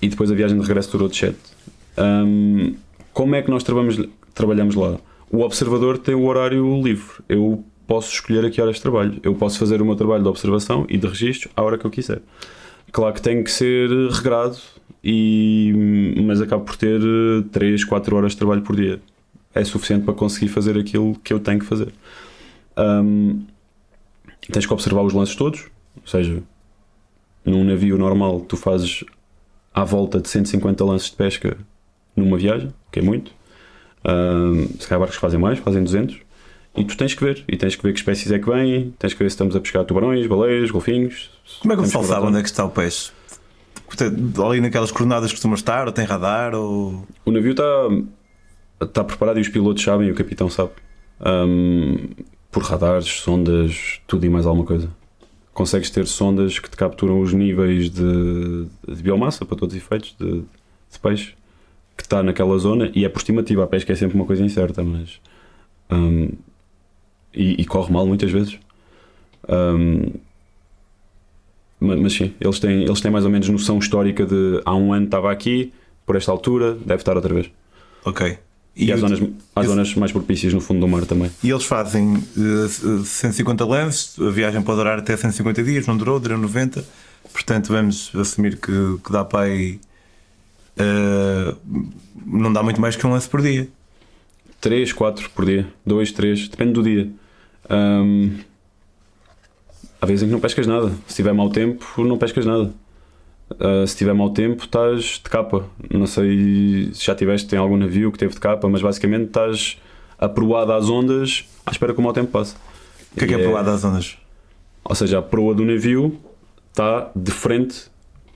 e 0.00 0.08
depois 0.08 0.30
a 0.30 0.34
viagem 0.34 0.58
de 0.58 0.66
regresso 0.66 0.92
durou 0.92 1.08
de 1.08 1.16
7. 1.16 1.36
Ahm, 1.96 2.74
como 3.12 3.34
é 3.34 3.42
que 3.42 3.50
nós 3.50 3.62
trabalhamos, 3.62 4.08
trabalhamos 4.34 4.74
lá? 4.74 4.98
O 5.30 5.40
observador 5.40 5.98
tem 5.98 6.14
o 6.14 6.24
horário 6.24 6.80
livre. 6.82 7.22
Eu 7.28 7.64
posso 7.88 8.12
escolher 8.12 8.44
a 8.44 8.50
que 8.50 8.60
horas 8.60 8.78
trabalho. 8.78 9.18
Eu 9.22 9.34
posso 9.34 9.58
fazer 9.58 9.80
o 9.80 9.84
meu 9.84 9.96
trabalho 9.96 10.22
de 10.22 10.28
observação 10.28 10.86
e 10.90 10.98
de 10.98 11.06
registro 11.06 11.50
à 11.56 11.62
hora 11.62 11.78
que 11.78 11.86
eu 11.86 11.90
quiser. 11.90 12.20
Claro 12.92 13.14
que 13.14 13.22
tem 13.22 13.42
que 13.42 13.50
ser 13.50 13.88
regrado, 14.10 14.58
e, 15.02 16.14
mas 16.22 16.40
acabo 16.40 16.64
por 16.64 16.76
ter 16.76 17.00
3, 17.50 17.84
4 17.84 18.14
horas 18.14 18.32
de 18.32 18.38
trabalho 18.38 18.62
por 18.62 18.76
dia. 18.76 19.00
É 19.54 19.64
suficiente 19.64 20.04
para 20.04 20.12
conseguir 20.12 20.48
fazer 20.48 20.78
aquilo 20.78 21.18
que 21.24 21.32
eu 21.32 21.40
tenho 21.40 21.58
que 21.58 21.64
fazer. 21.64 21.92
Ahm, 22.76 23.40
tens 24.52 24.66
que 24.66 24.72
observar 24.72 25.02
os 25.02 25.14
lances 25.14 25.34
todos, 25.34 25.66
ou 25.96 26.06
seja, 26.06 26.42
num 27.44 27.64
navio 27.64 27.96
normal 27.96 28.40
tu 28.40 28.56
fazes 28.56 29.02
à 29.72 29.82
volta 29.82 30.20
de 30.20 30.28
150 30.28 30.84
lances 30.84 31.10
de 31.10 31.16
pesca 31.16 31.56
numa 32.14 32.36
viagem, 32.36 32.72
que 32.92 32.98
é 32.98 33.02
muito. 33.02 33.32
Ahm, 34.04 34.66
se 34.78 34.86
calhar 34.86 35.00
barcos 35.00 35.16
fazem 35.16 35.40
mais, 35.40 35.58
fazem 35.58 35.82
200. 35.82 36.27
E 36.78 36.84
tu 36.84 36.96
tens 36.96 37.14
que 37.14 37.24
ver, 37.24 37.44
e 37.48 37.56
tens 37.56 37.74
que 37.74 37.82
ver 37.82 37.92
que 37.92 37.98
espécies 37.98 38.30
é 38.30 38.38
que 38.38 38.48
vêm, 38.48 38.94
tens 38.98 39.12
que 39.12 39.18
ver 39.18 39.28
se 39.28 39.34
estamos 39.34 39.56
a 39.56 39.60
pescar 39.60 39.84
tubarões, 39.84 40.26
baleias, 40.26 40.70
golfinhos. 40.70 41.30
Como 41.60 41.72
é 41.72 41.76
que 41.76 41.82
o 41.82 41.84
pessoal 41.84 42.04
sabe 42.04 42.26
onde 42.26 42.38
é 42.38 42.42
que 42.42 42.48
está 42.48 42.64
o 42.64 42.70
peixe? 42.70 43.10
Ali 44.46 44.60
naquelas 44.60 44.92
coordenadas 44.92 45.32
costuma 45.32 45.54
estar, 45.54 45.86
ou 45.86 45.92
tem 45.92 46.04
radar, 46.04 46.54
ou. 46.54 47.06
O 47.24 47.30
navio 47.30 47.52
está 47.52 47.64
está 48.80 49.02
preparado 49.02 49.38
e 49.38 49.40
os 49.40 49.48
pilotos 49.48 49.82
sabem 49.82 50.08
e 50.08 50.10
o 50.12 50.14
capitão 50.14 50.48
sabe. 50.48 50.70
Ahm, 51.20 52.10
por 52.50 52.62
radares, 52.62 53.08
sondas, 53.08 54.00
tudo 54.06 54.24
e 54.24 54.28
mais 54.28 54.46
alguma 54.46 54.64
coisa. 54.64 54.88
Consegues 55.52 55.90
ter 55.90 56.06
sondas 56.06 56.60
que 56.60 56.70
te 56.70 56.76
capturam 56.76 57.20
os 57.20 57.32
níveis 57.32 57.90
de, 57.90 58.66
de 58.86 59.02
biomassa, 59.02 59.44
para 59.44 59.56
todos 59.56 59.74
os 59.74 59.82
efeitos, 59.82 60.14
de, 60.18 60.42
de 60.42 60.98
peixe, 61.02 61.34
que 61.96 62.04
está 62.04 62.22
naquela 62.22 62.56
zona 62.58 62.92
e 62.94 63.04
é 63.04 63.08
por 63.08 63.18
estimativa. 63.18 63.64
A 63.64 63.66
pesca 63.66 63.92
é 63.92 63.96
sempre 63.96 64.14
uma 64.14 64.24
coisa 64.24 64.44
incerta, 64.44 64.84
mas 64.84 65.18
Um, 65.90 66.32
e, 67.34 67.60
e, 67.60 67.64
corre 67.64 67.92
mal 67.92 68.06
muitas 68.06 68.30
vezes. 68.30 68.58
Um, 69.48 70.12
mas, 71.80 72.00
mas, 72.00 72.12
sim, 72.12 72.34
eles 72.40 72.58
têm, 72.58 72.82
eles 72.82 73.00
têm 73.00 73.10
mais 73.10 73.24
ou 73.24 73.30
menos 73.30 73.48
noção 73.48 73.78
histórica 73.78 74.26
de 74.26 74.60
há 74.64 74.74
um 74.74 74.92
ano 74.92 75.04
estava 75.06 75.30
aqui, 75.30 75.72
por 76.04 76.16
esta 76.16 76.32
altura, 76.32 76.74
deve 76.74 77.02
estar 77.02 77.14
outra 77.16 77.32
vez. 77.34 77.50
Ok. 78.04 78.38
E, 78.74 78.86
e 78.86 78.92
há, 78.92 78.96
zonas, 78.96 79.20
há 79.56 79.62
zonas 79.64 79.94
mais 79.94 80.12
propícias 80.12 80.54
no 80.54 80.60
fundo 80.60 80.80
do 80.80 80.88
mar 80.88 81.04
também. 81.04 81.30
E 81.42 81.50
eles 81.50 81.64
fazem 81.64 82.14
uh, 82.14 83.04
150 83.04 83.64
lances, 83.64 84.18
a 84.20 84.30
viagem 84.30 84.62
pode 84.62 84.78
durar 84.78 84.98
até 84.98 85.16
150 85.16 85.62
dias, 85.64 85.86
não 85.86 85.96
durou, 85.96 86.20
durou 86.20 86.38
90. 86.38 86.84
Portanto, 87.32 87.68
vamos 87.68 88.12
assumir 88.14 88.56
que, 88.56 88.98
que 89.04 89.12
dá 89.12 89.24
para 89.24 89.46
aí. 89.46 89.80
Uh, 90.78 91.56
não 92.24 92.52
dá 92.52 92.62
muito 92.62 92.80
mais 92.80 92.94
que 92.94 93.06
um 93.06 93.10
lance 93.10 93.28
por 93.28 93.42
dia. 93.42 93.68
3, 94.60 94.92
4 94.92 95.30
por 95.30 95.44
dia, 95.44 95.66
2, 95.86 96.12
3, 96.12 96.48
depende 96.48 96.72
do 96.72 96.82
dia. 96.82 97.10
Um, 97.70 98.38
há 100.00 100.06
vezes 100.06 100.22
em 100.22 100.26
que 100.26 100.32
não 100.32 100.40
pescas 100.40 100.66
nada. 100.66 100.92
Se 101.06 101.16
tiver 101.16 101.32
mau 101.32 101.50
tempo, 101.50 101.84
não 102.04 102.18
pescas 102.18 102.44
nada. 102.44 102.72
Uh, 103.50 103.86
se 103.86 103.96
tiver 103.96 104.12
mau 104.12 104.30
tempo, 104.30 104.64
estás 104.64 105.20
de 105.22 105.30
capa. 105.30 105.64
Não 105.90 106.06
sei 106.06 106.90
se 106.92 107.04
já 107.04 107.14
tiveste 107.14 107.54
em 107.54 107.58
algum 107.58 107.76
navio 107.76 108.12
que 108.12 108.18
teve 108.18 108.34
de 108.34 108.40
capa, 108.40 108.68
mas 108.68 108.82
basicamente 108.82 109.28
estás 109.28 109.78
aproado 110.18 110.72
às 110.72 110.88
ondas 110.88 111.48
à 111.64 111.70
espera 111.70 111.94
que 111.94 112.00
o 112.00 112.02
mau 112.02 112.12
tempo 112.12 112.30
passe. 112.30 112.56
O 113.12 113.18
que 113.18 113.24
é 113.24 113.28
que 113.28 113.34
é 113.34 113.36
aproado 113.36 113.70
às 113.70 113.84
ondas? 113.84 114.18
Ou 114.84 114.94
seja, 114.94 115.18
a 115.18 115.22
proa 115.22 115.54
do 115.54 115.64
navio 115.64 116.18
está 116.70 117.10
de 117.14 117.30
frente 117.30 117.86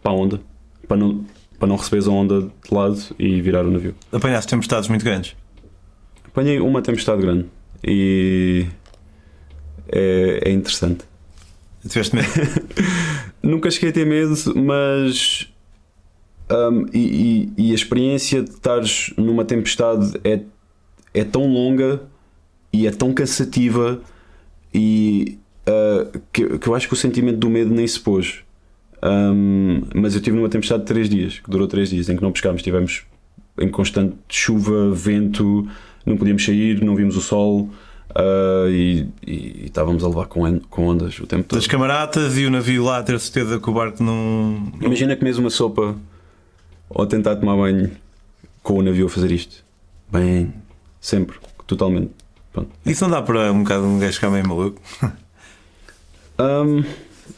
para 0.03 0.13
a 0.13 0.15
onda, 0.15 0.41
para 0.87 0.97
não, 0.97 1.25
para 1.59 1.69
não 1.69 1.77
receberes 1.77 2.07
a 2.07 2.11
onda 2.11 2.43
de 2.43 2.75
lado 2.75 2.99
e 3.19 3.41
virar 3.41 3.65
o 3.65 3.71
navio. 3.71 3.95
Apanhaste 4.13 4.51
tempestades 4.51 4.89
muito 4.89 5.05
grandes? 5.05 5.37
Apanhei 6.33 6.59
uma 6.61 6.81
tempestade 6.81 7.21
grande 7.21 7.47
e 7.87 8.67
é, 9.87 10.41
é 10.47 10.51
interessante. 10.51 11.05
Tiveste 11.87 12.17
medo? 12.17 12.29
Nunca 13.43 13.71
cheguei 13.71 13.91
a 13.91 13.93
ter 13.93 14.07
medo, 14.07 14.35
mas. 14.57 15.49
Um, 16.51 16.87
e, 16.93 17.53
e, 17.57 17.69
e, 17.69 17.73
a 17.73 17.75
experiência 17.75 18.43
de 18.43 18.51
estares 18.51 19.13
numa 19.17 19.45
tempestade 19.45 20.19
é, 20.25 20.41
é 21.15 21.25
tão 21.25 21.47
longa 21.47 22.03
e 22.73 22.87
é 22.87 22.91
tão 22.91 23.13
cansativa 23.15 24.03
e 24.75 25.39
uh, 25.67 26.21
que, 26.33 26.59
que, 26.59 26.69
eu 26.69 26.75
acho 26.75 26.89
que 26.89 26.95
o 26.95 26.97
sentimento 26.97 27.39
do 27.39 27.51
medo 27.51 27.75
nem 27.75 27.87
se 27.87 28.01
pôs. 28.01 28.41
Um, 29.03 29.83
mas 29.95 30.15
eu 30.15 30.21
tive 30.21 30.37
numa 30.37 30.49
tempestade 30.49 30.83
de 30.83 30.87
3 30.87 31.09
dias, 31.09 31.39
que 31.41 31.51
durou 31.51 31.67
3 31.67 31.91
dias, 31.91 32.09
em 32.09 32.17
que 32.17 32.23
não 32.23 32.33
pescámos, 32.33 32.61
estivemos 32.61 33.05
em 33.59 33.69
constante 33.69 34.17
chuva, 34.29 34.91
vento, 34.93 35.69
não 36.05 36.17
podíamos 36.17 36.45
sair, 36.45 36.83
não 36.83 36.95
vimos 36.95 37.17
o 37.17 37.21
sol. 37.21 37.71
Uh, 38.11 38.69
e, 38.69 39.09
e, 39.27 39.63
estávamos 39.65 40.05
a 40.05 40.09
levar 40.09 40.27
com, 40.27 40.61
com 40.61 40.87
ondas 40.87 41.19
o 41.19 41.27
tempo 41.27 41.45
todo. 41.45 41.59
Das 41.59 41.67
camaradas 41.67 42.37
e 42.37 42.45
o 42.45 42.51
navio 42.51 42.85
lá 42.85 43.03
ter 43.03 43.19
certeza 43.19 43.59
que 43.59 43.71
o 43.71 43.73
barco 43.73 44.03
não. 44.03 44.71
Imagina 44.83 45.17
comes 45.17 45.39
uma 45.39 45.49
sopa 45.49 45.97
ou 46.91 47.07
tentar 47.07 47.37
tomar 47.37 47.57
banho 47.57 47.91
com 48.63 48.75
o 48.75 48.83
navio 48.83 49.07
a 49.07 49.09
fazer 49.09 49.33
isto. 49.33 49.65
Bem, 50.11 50.53
sempre, 51.01 51.39
totalmente. 51.67 52.11
Pronto. 52.53 52.71
Isso 52.85 53.03
não 53.05 53.11
dá 53.11 53.23
para 53.23 53.51
um 53.51 53.63
bocado 53.63 53.85
um 53.85 53.99
gajo 53.99 54.13
ficar 54.13 54.31
meio 54.31 54.47
maluco? 54.47 54.81
um, 56.39 56.85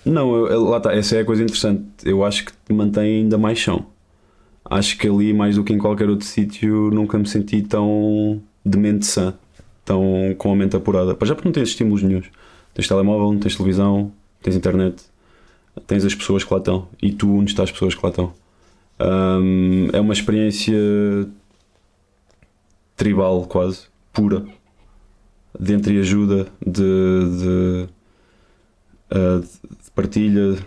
não, 0.04 0.46
eu, 0.46 0.64
lá 0.64 0.78
está, 0.78 0.92
essa 0.92 1.16
é 1.16 1.20
a 1.20 1.24
coisa 1.24 1.42
interessante. 1.42 1.84
Eu 2.04 2.24
acho 2.24 2.44
que 2.46 2.52
te 2.52 2.72
mantém 2.72 3.20
ainda 3.20 3.38
mais 3.38 3.58
chão. 3.58 3.86
Acho 4.64 4.98
que 4.98 5.06
ali, 5.06 5.32
mais 5.32 5.56
do 5.56 5.62
que 5.62 5.72
em 5.72 5.78
qualquer 5.78 6.08
outro 6.08 6.26
sítio, 6.26 6.90
nunca 6.90 7.18
me 7.18 7.28
senti 7.28 7.62
tão 7.62 8.42
de 8.64 8.78
mente 8.78 9.06
sã 9.06 9.34
estão 9.80 10.34
com 10.38 10.52
a 10.52 10.56
mente 10.56 10.76
apurada. 10.76 11.14
Para 11.14 11.28
já 11.28 11.34
porque 11.34 11.48
não 11.48 11.52
tens 11.52 11.68
estímulos 11.68 12.02
nenhums. 12.02 12.30
Tens 12.72 12.88
telemóvel, 12.88 13.38
tens 13.38 13.56
televisão, 13.56 14.12
tens 14.42 14.56
internet, 14.56 15.02
tens 15.86 16.04
as 16.04 16.14
pessoas 16.14 16.42
que 16.42 16.52
lá 16.52 16.58
estão 16.58 16.88
e 17.00 17.12
tu 17.12 17.30
unes 17.32 17.50
estás 17.50 17.68
as 17.68 17.72
pessoas 17.72 17.94
que 17.94 18.02
lá 18.02 18.10
estão. 18.10 18.32
Um, 19.00 19.88
é 19.92 20.00
uma 20.00 20.12
experiência 20.12 20.74
tribal 22.96 23.46
quase, 23.46 23.86
pura, 24.12 24.44
de 25.58 25.74
entreajuda, 25.74 26.46
de, 26.64 26.82
de, 27.38 27.88
uh, 29.10 29.40
de 29.40 29.90
partilha, 29.94 30.58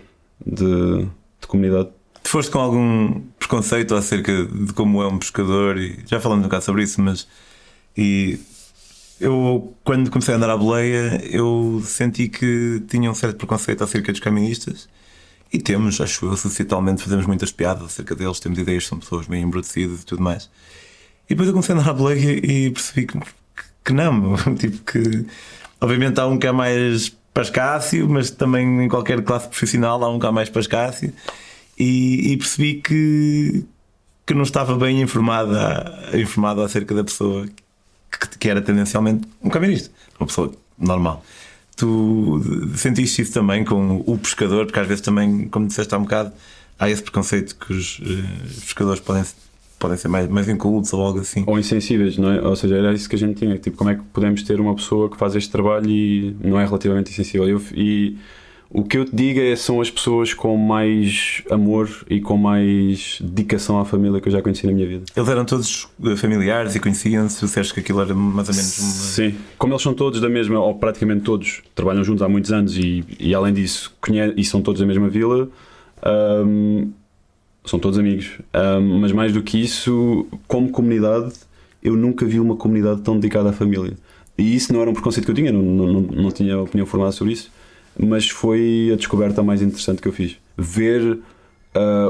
de, 0.44 1.06
de 1.40 1.46
comunidade. 1.46 1.88
Tu 2.22 2.28
foste 2.28 2.50
com 2.50 2.58
algum 2.58 3.20
preconceito 3.38 3.94
acerca 3.94 4.44
de 4.44 4.72
como 4.72 5.02
é 5.02 5.06
um 5.06 5.18
pescador 5.18 5.78
e 5.78 5.98
já 6.06 6.20
falamos 6.20 6.44
um 6.44 6.48
bocado 6.48 6.64
sobre 6.64 6.82
isso, 6.82 7.00
mas 7.00 7.26
e 7.98 8.38
eu, 9.20 9.74
quando 9.82 10.08
comecei 10.08 10.32
a 10.32 10.36
andar 10.36 10.50
à 10.50 10.56
boleia, 10.56 11.20
eu 11.28 11.82
senti 11.84 12.28
que 12.28 12.80
tinha 12.88 13.10
um 13.10 13.14
certo 13.14 13.38
preconceito 13.38 13.82
acerca 13.82 14.12
dos 14.12 14.20
caministas. 14.20 14.88
E 15.52 15.58
temos, 15.58 16.00
acho 16.00 16.26
eu, 16.26 16.36
societalmente 16.36 17.02
fazemos 17.02 17.26
muitas 17.26 17.50
piadas 17.50 17.86
acerca 17.86 18.14
deles, 18.14 18.38
temos 18.38 18.56
ideias 18.56 18.86
são 18.86 19.00
pessoas 19.00 19.26
bem 19.26 19.42
embrutecidas 19.42 20.02
e 20.02 20.06
tudo 20.06 20.22
mais. 20.22 20.48
E 21.24 21.30
depois 21.30 21.48
eu 21.48 21.52
comecei 21.52 21.74
a 21.74 21.78
andar 21.78 21.90
à 21.90 21.92
boleia 21.92 22.38
e 22.46 22.70
percebi 22.70 23.06
que, 23.06 23.18
que 23.84 23.92
não, 23.92 24.36
tipo 24.54 24.78
que 24.84 25.26
obviamente 25.80 26.20
há 26.20 26.26
um 26.28 26.38
que 26.38 26.46
é 26.46 26.52
mais 26.52 27.08
pascácio, 27.34 28.08
mas 28.08 28.30
também 28.30 28.84
em 28.84 28.88
qualquer 28.88 29.24
classe 29.24 29.48
profissional 29.48 30.04
há 30.04 30.08
um 30.08 30.20
que 30.20 30.26
é 30.26 30.30
mais 30.30 30.48
pascácio. 30.48 31.12
E, 31.76 32.32
e 32.32 32.36
percebi 32.36 32.74
que, 32.74 33.64
que 34.24 34.34
não 34.34 34.42
estava 34.42 34.76
bem 34.76 35.02
informada, 35.02 36.10
informado 36.14 36.62
acerca 36.62 36.94
da 36.94 37.02
pessoa 37.02 37.48
que, 38.10 38.38
que 38.38 38.48
era 38.48 38.60
tendencialmente 38.60 39.26
um 39.42 39.48
caminista, 39.48 39.90
uma 40.18 40.26
pessoa 40.26 40.52
normal. 40.78 41.24
Tu 41.76 42.42
sentiste 42.74 43.22
isso 43.22 43.32
também 43.32 43.64
com 43.64 44.02
o 44.06 44.18
pescador, 44.18 44.66
porque 44.66 44.80
às 44.80 44.86
vezes 44.86 45.00
também, 45.00 45.48
como 45.48 45.66
disseste 45.66 45.94
há 45.94 45.98
um 45.98 46.02
bocado, 46.02 46.32
há 46.78 46.90
esse 46.90 47.02
preconceito 47.02 47.54
que 47.56 47.72
os, 47.72 48.00
uh, 48.00 48.60
pescadores 48.64 49.00
podem, 49.00 49.24
podem 49.78 49.96
ser 49.96 50.08
mais, 50.08 50.28
mais 50.28 50.48
ou 50.92 51.00
algo 51.00 51.20
assim. 51.20 51.44
Ou 51.46 51.58
insensíveis, 51.58 52.18
não 52.18 52.32
é? 52.32 52.40
Ou 52.40 52.56
seja, 52.56 52.76
era 52.76 52.92
isso 52.92 53.08
que 53.08 53.14
a 53.14 53.18
gente 53.18 53.36
tinha. 53.36 53.56
Tipo, 53.58 53.76
como 53.76 53.90
é 53.90 53.94
que 53.94 54.02
podemos 54.12 54.42
ter 54.42 54.60
uma 54.60 54.74
pessoa 54.74 55.08
que 55.08 55.16
faz 55.16 55.36
este 55.36 55.50
trabalho 55.50 55.88
e 55.88 56.34
não 56.42 56.58
é 56.58 56.64
relativamente 56.64 57.12
insensível? 57.12 57.48
Eu, 57.48 57.62
e 57.72 58.18
o 58.70 58.82
que 58.82 58.98
eu 58.98 59.04
te 59.06 59.16
digo 59.16 59.40
é 59.40 59.56
são 59.56 59.80
as 59.80 59.90
pessoas 59.90 60.34
com 60.34 60.54
mais 60.56 61.42
amor 61.50 61.88
e 62.08 62.20
com 62.20 62.36
mais 62.36 63.18
dedicação 63.22 63.80
à 63.80 63.84
família 63.84 64.20
que 64.20 64.28
eu 64.28 64.32
já 64.32 64.42
conheci 64.42 64.66
na 64.66 64.72
minha 64.72 64.86
vida. 64.86 65.04
Eles 65.16 65.28
eram 65.28 65.44
todos 65.44 65.88
eh, 66.04 66.16
familiares 66.16 66.74
e 66.74 66.80
conheciam-se, 66.80 67.42
disseste 67.42 67.72
que 67.72 67.80
aquilo 67.80 68.02
era 68.02 68.14
mais 68.14 68.48
ou 68.48 68.54
menos 68.54 68.78
uma... 68.78 68.88
Sim, 68.88 69.34
como 69.56 69.72
eles 69.72 69.82
são 69.82 69.94
todos 69.94 70.20
da 70.20 70.28
mesma, 70.28 70.60
ou 70.60 70.74
praticamente 70.74 71.22
todos, 71.22 71.62
trabalham 71.74 72.04
juntos 72.04 72.22
há 72.22 72.28
muitos 72.28 72.52
anos 72.52 72.76
e, 72.76 73.04
e 73.18 73.34
além 73.34 73.54
disso 73.54 73.96
conhe... 74.02 74.34
e 74.36 74.44
são 74.44 74.60
todos 74.60 74.80
da 74.82 74.86
mesma 74.86 75.08
vila, 75.08 75.48
um, 76.46 76.90
são 77.64 77.78
todos 77.78 77.98
amigos. 77.98 78.38
Um, 78.54 78.98
mas 79.00 79.12
mais 79.12 79.32
do 79.32 79.42
que 79.42 79.58
isso, 79.58 80.26
como 80.46 80.68
comunidade, 80.68 81.32
eu 81.82 81.96
nunca 81.96 82.26
vi 82.26 82.38
uma 82.38 82.54
comunidade 82.54 83.00
tão 83.00 83.14
dedicada 83.14 83.48
à 83.48 83.52
família. 83.52 83.94
E 84.36 84.54
isso 84.54 84.74
não 84.74 84.82
era 84.82 84.90
um 84.90 84.92
preconceito 84.92 85.24
que 85.24 85.30
eu 85.30 85.34
tinha, 85.34 85.50
não, 85.50 85.62
não, 85.62 86.00
não 86.02 86.30
tinha 86.30 86.60
opinião 86.60 86.86
formada 86.86 87.12
sobre 87.12 87.32
isso 87.32 87.50
mas 87.98 88.28
foi 88.28 88.90
a 88.92 88.96
descoberta 88.96 89.42
mais 89.42 89.60
interessante 89.60 90.00
que 90.00 90.08
eu 90.08 90.12
fiz. 90.12 90.36
Ver 90.56 91.02
uh, 91.04 91.20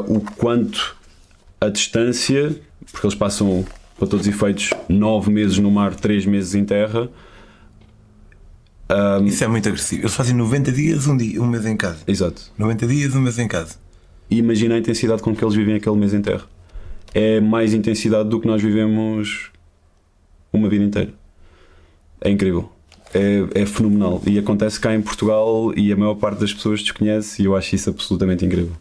o 0.06 0.20
quanto 0.20 0.96
a 1.60 1.68
distância, 1.68 2.54
porque 2.92 3.06
eles 3.06 3.16
passam, 3.16 3.64
para 3.98 4.06
todos 4.06 4.26
os 4.26 4.32
efeitos, 4.32 4.70
nove 4.88 5.32
meses 5.32 5.58
no 5.58 5.70
mar, 5.70 5.94
três 5.94 6.26
meses 6.26 6.54
em 6.54 6.64
terra. 6.64 7.08
Um, 8.90 9.26
Isso 9.26 9.42
é 9.44 9.48
muito 9.48 9.68
agressivo. 9.68 10.02
Eles 10.02 10.14
fazem 10.14 10.34
90 10.34 10.72
dias, 10.72 11.06
um, 11.06 11.16
dia, 11.16 11.42
um 11.42 11.46
mês 11.46 11.66
em 11.66 11.76
casa. 11.76 11.98
Exato. 12.06 12.52
90 12.56 12.86
dias, 12.86 13.14
um 13.14 13.20
mês 13.20 13.38
em 13.38 13.48
casa. 13.48 13.76
E 14.30 14.38
imagina 14.38 14.74
a 14.74 14.78
intensidade 14.78 15.22
com 15.22 15.34
que 15.34 15.42
eles 15.42 15.54
vivem 15.54 15.74
aquele 15.74 15.96
mês 15.96 16.12
em 16.14 16.20
terra. 16.20 16.44
É 17.14 17.40
mais 17.40 17.72
intensidade 17.72 18.28
do 18.28 18.40
que 18.40 18.46
nós 18.46 18.62
vivemos 18.62 19.50
uma 20.52 20.68
vida 20.68 20.84
inteira. 20.84 21.12
É 22.20 22.30
incrível 22.30 22.70
é, 23.14 23.62
é, 23.62 23.66
fenomenal 23.66 24.20
e 24.26 24.38
acontece 24.38 24.78
cá 24.78 24.94
em 24.94 25.00
Portugal 25.00 25.72
e 25.76 25.92
a 25.92 25.96
maior 25.96 26.14
parte 26.14 26.40
das 26.40 26.52
pessoas 26.52 26.82
desconhece 26.82 27.42
e 27.42 27.46
eu 27.46 27.56
acho 27.56 27.74
isso 27.74 27.90
absolutamente 27.90 28.44
incrível. 28.44 28.72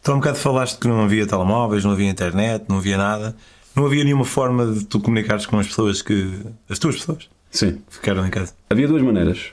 Então, 0.00 0.16
um 0.16 0.18
bocado 0.18 0.38
falaste 0.38 0.78
que 0.78 0.88
não 0.88 1.02
havia 1.02 1.26
telemóveis, 1.26 1.84
não 1.84 1.92
havia 1.92 2.08
internet, 2.08 2.64
não 2.68 2.78
havia 2.78 2.96
nada, 2.96 3.36
não 3.74 3.86
havia 3.86 4.02
nenhuma 4.02 4.24
forma 4.24 4.66
de 4.66 4.84
tu 4.84 4.98
comunicares 4.98 5.46
com 5.46 5.58
as 5.58 5.66
pessoas 5.66 6.02
que. 6.02 6.40
as 6.68 6.78
tuas 6.78 6.96
pessoas? 6.96 7.28
Sim. 7.50 7.78
Ficaram 7.88 8.26
em 8.26 8.30
casa. 8.30 8.52
Havia 8.68 8.88
duas 8.88 9.02
maneiras. 9.02 9.52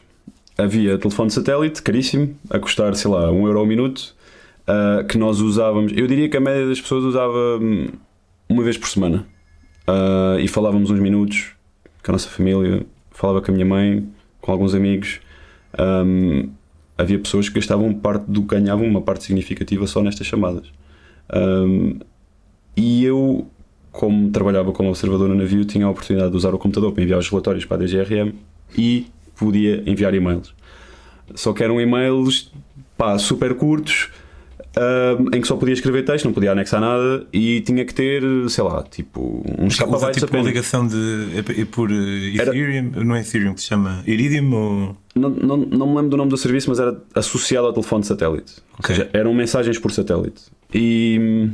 Havia 0.57 0.97
telefone 0.97 1.29
satélite, 1.29 1.81
caríssimo, 1.81 2.35
a 2.49 2.57
custar, 2.57 2.95
sei 2.95 3.12
lá, 3.12 3.31
um 3.31 3.45
euro 3.45 3.59
ao 3.59 3.65
minuto, 3.65 4.15
uh, 4.67 5.05
que 5.05 5.17
nós 5.17 5.39
usávamos. 5.39 5.93
Eu 5.95 6.07
diria 6.07 6.27
que 6.27 6.35
a 6.35 6.41
média 6.41 6.67
das 6.67 6.81
pessoas 6.81 7.03
usava 7.03 7.59
hum, 7.62 7.88
uma 8.47 8.63
vez 8.63 8.77
por 8.77 8.89
semana. 8.89 9.25
Uh, 9.88 10.39
e 10.39 10.47
falávamos 10.47 10.89
uns 10.89 10.99
minutos 10.99 11.51
com 12.03 12.12
a 12.12 12.13
nossa 12.13 12.29
família, 12.29 12.85
falava 13.19 13.41
com 13.41 13.51
a 13.51 13.53
minha 13.53 13.65
mãe, 13.65 14.08
com 14.39 14.49
alguns 14.49 14.73
amigos. 14.73 15.19
Um, 15.77 16.49
havia 16.97 17.19
pessoas 17.19 17.49
que 17.49 17.55
gastavam 17.55 17.93
parte 17.93 18.23
do 18.23 18.41
ganhavam, 18.43 18.88
uma 18.88 19.01
parte 19.01 19.25
significativa 19.25 19.86
só 19.86 20.01
nestas 20.01 20.25
chamadas. 20.25 20.71
Um, 21.36 21.99
e 22.77 23.03
eu 23.03 23.45
como 23.91 24.29
trabalhava 24.29 24.71
como 24.71 24.88
observador 24.88 25.27
no 25.27 25.36
navio, 25.36 25.65
tinha 25.65 25.86
a 25.86 25.89
oportunidade 25.89 26.32
de 26.32 26.38
usar 26.38 26.53
o 26.53 26.58
computador 26.58 26.93
para 26.93 27.03
enviar 27.03 27.19
os 27.19 27.27
relatórios 27.27 27.65
para 27.65 27.84
a 27.84 27.86
DGRM 27.86 28.34
e 28.77 29.08
podia 29.36 29.84
enviar 29.86 30.13
e-mails. 30.13 30.53
Só 31.36 31.51
que 31.51 31.62
eram 31.62 31.82
e-mails 31.82 32.49
pá, 32.97 33.17
super 33.17 33.53
curtos, 33.55 34.10
uh, 34.80 35.36
em 35.36 35.42
que 35.42 35.48
só 35.48 35.56
podia 35.56 35.74
escrever 35.74 36.04
texto, 36.04 36.26
não 36.26 36.34
podia 36.34 36.52
anexar 36.52 36.80
nada 36.80 37.26
e 37.34 37.62
tinha 37.62 37.84
que 37.86 37.94
ter, 37.94 38.24
sei 38.50 38.63
lá, 38.63 38.84
tipo 38.84 39.44
uns 39.58 39.78
capa 39.78 40.12
tipo 40.12 40.36
uma 40.36 40.44
ligação 40.44 40.88
de 40.88 41.28
é, 41.36 41.62
é 41.62 41.65
por 41.65 41.92
uh, 41.92 41.94
Ethereum, 41.94 42.92
era... 42.96 43.04
não 43.04 43.15
é 43.15 43.22
Ethereum 43.22 43.54
que 43.54 43.62
se 43.62 43.68
chama 43.68 44.04
Iridium 44.08 44.54
ou 44.54 44.98
não, 45.15 45.30
não, 45.30 45.58
não 45.58 45.88
me 45.88 45.96
lembro 45.96 46.10
do 46.10 46.18
nome 46.18 46.30
do 46.30 46.38
serviço, 46.38 46.70
mas 46.70 46.80
era 46.80 46.96
associado 47.13 47.68
ao 47.68 47.74
telefone 47.74 48.02
de 48.02 48.08
satélite. 48.08 48.54
Okay. 48.80 48.96
Ou 48.96 49.02
seja, 49.02 49.10
eram 49.12 49.34
mensagens 49.34 49.78
por 49.78 49.92
satélite. 49.92 50.44
E 50.74 51.50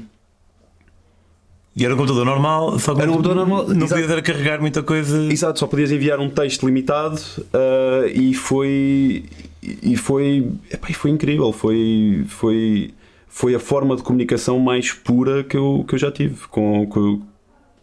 e 1.78 1.84
era 1.84 1.94
um 1.94 1.98
computador 1.98 2.26
normal, 2.26 2.80
só 2.80 2.96
que 2.96 3.02
era 3.02 3.12
um 3.12 3.16
computador 3.16 3.36
normal, 3.36 3.68
não 3.68 3.86
podias 3.88 4.10
era 4.10 4.22
carregar 4.22 4.62
muita 4.62 4.82
coisa. 4.82 5.32
Exato, 5.32 5.60
só 5.60 5.68
podias 5.68 5.92
enviar 5.92 6.22
um 6.22 6.30
texto 6.30 6.66
limitado 6.66 7.20
uh, 7.40 8.08
e 8.14 8.34
foi 8.34 9.26
e 9.62 9.98
foi, 9.98 10.48
epá, 10.72 10.88
foi 10.94 11.12
incrível, 11.12 11.52
foi 11.52 12.24
foi 12.30 12.94
foi 13.36 13.54
a 13.54 13.60
forma 13.60 13.98
de 13.98 14.02
comunicação 14.02 14.58
mais 14.60 14.94
pura 14.94 15.44
que 15.44 15.58
eu, 15.58 15.84
que 15.86 15.96
eu 15.96 16.00
já 16.00 16.10
tive 16.10 16.48
com, 16.48 16.88
com, 16.88 17.22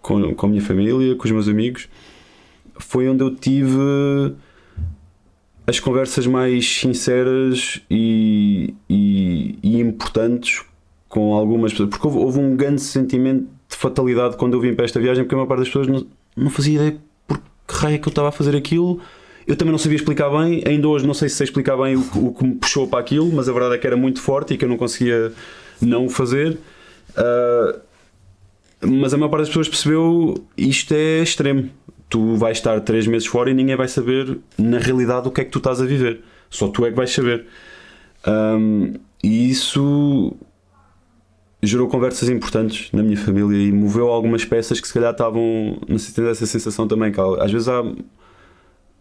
com, 0.01 0.47
a 0.47 0.49
minha 0.49 0.63
família, 0.63 1.15
com 1.15 1.25
os 1.27 1.31
meus 1.31 1.47
amigos. 1.47 1.91
Foi 2.79 3.07
onde 3.07 3.23
eu 3.23 3.37
tive 3.37 3.77
as 5.67 5.79
conversas 5.79 6.27
mais 6.27 6.67
sinceras 6.67 7.83
e, 7.91 8.75
e, 8.89 9.59
e 9.63 9.79
importantes 9.79 10.65
com 11.07 11.35
algumas 11.35 11.73
pessoas, 11.73 11.91
porque 11.91 12.07
houve, 12.07 12.19
houve 12.19 12.39
um 12.39 12.57
grande 12.57 12.81
sentimento 12.81 13.47
de 13.69 13.77
fatalidade 13.77 14.39
quando 14.39 14.55
eu 14.55 14.61
vim 14.61 14.75
para 14.75 14.87
esta 14.87 14.99
viagem, 14.99 15.23
porque 15.23 15.35
a 15.35 15.37
maior 15.37 15.49
parte 15.49 15.59
das 15.59 15.69
pessoas 15.69 15.87
não, 15.87 16.07
não 16.35 16.49
fazia 16.49 16.77
ideia 16.77 16.99
por 17.29 17.37
que 17.37 17.75
raio 17.75 17.97
é 17.97 17.99
que 17.99 18.09
eu 18.09 18.11
estava 18.11 18.29
a 18.29 18.33
fazer 18.33 18.57
aquilo. 18.57 19.01
Eu 19.47 19.57
também 19.57 19.73
não 19.73 19.79
sabia 19.79 19.97
explicar 19.97 20.31
bem, 20.31 20.63
ainda 20.67 20.89
hoje 20.89 21.07
não 21.07 21.15
sei 21.15 21.29
se 21.29 21.37
sei 21.37 21.45
explicar 21.45 21.77
bem 21.77 21.97
o, 21.97 22.29
o 22.29 22.35
que 22.35 22.45
me 22.45 22.55
puxou 22.55 22.87
para 22.87 23.01
aquilo, 23.01 23.31
mas 23.33 23.49
a 23.49 23.53
verdade 23.53 23.75
é 23.75 23.79
que 23.79 23.87
era 23.87 23.97
muito 23.97 24.21
forte 24.21 24.55
e 24.55 24.57
que 24.57 24.65
eu 24.65 24.69
não 24.69 24.77
conseguia 24.77 25.33
não 25.81 26.09
fazer. 26.09 26.59
Uh, 27.17 27.81
mas 28.85 29.15
a 29.15 29.17
maior 29.17 29.31
parte 29.31 29.43
das 29.43 29.49
pessoas 29.49 29.69
percebeu 29.69 30.35
isto 30.57 30.93
é 30.93 31.23
extremo. 31.23 31.71
Tu 32.09 32.37
vais 32.37 32.59
estar 32.59 32.81
três 32.81 33.07
meses 33.07 33.27
fora 33.27 33.51
e 33.51 33.55
ninguém 33.55 33.77
vai 33.77 33.89
saber 33.89 34.39
na 34.59 34.79
realidade 34.79 35.29
o 35.29 35.31
que 35.31 35.41
é 35.41 35.45
que 35.45 35.51
tu 35.51 35.59
estás 35.59 35.81
a 35.81 35.85
viver. 35.85 36.21
Só 36.51 36.69
tu 36.69 36.85
é 36.85 36.91
que 36.91 36.97
vais 36.97 37.11
saber. 37.11 37.47
Um, 38.27 38.95
e 39.23 39.51
isso 39.51 40.37
gerou 41.63 41.89
conversas 41.89 42.29
importantes 42.29 42.91
na 42.93 43.03
minha 43.03 43.17
família 43.17 43.57
e 43.57 43.73
moveu 43.73 44.09
algumas 44.09 44.45
peças 44.45 44.81
que 44.81 44.87
se 44.87 44.93
calhar 44.93 45.13
estavam. 45.13 45.79
Não 45.89 45.99
sei 45.99 46.09
se 46.09 46.15
tens 46.15 46.27
essa 46.27 46.47
sensação 46.47 46.89
também, 46.89 47.13
que 47.13 47.21
às 47.21 47.51
vezes 47.51 47.69
há, 47.69 47.83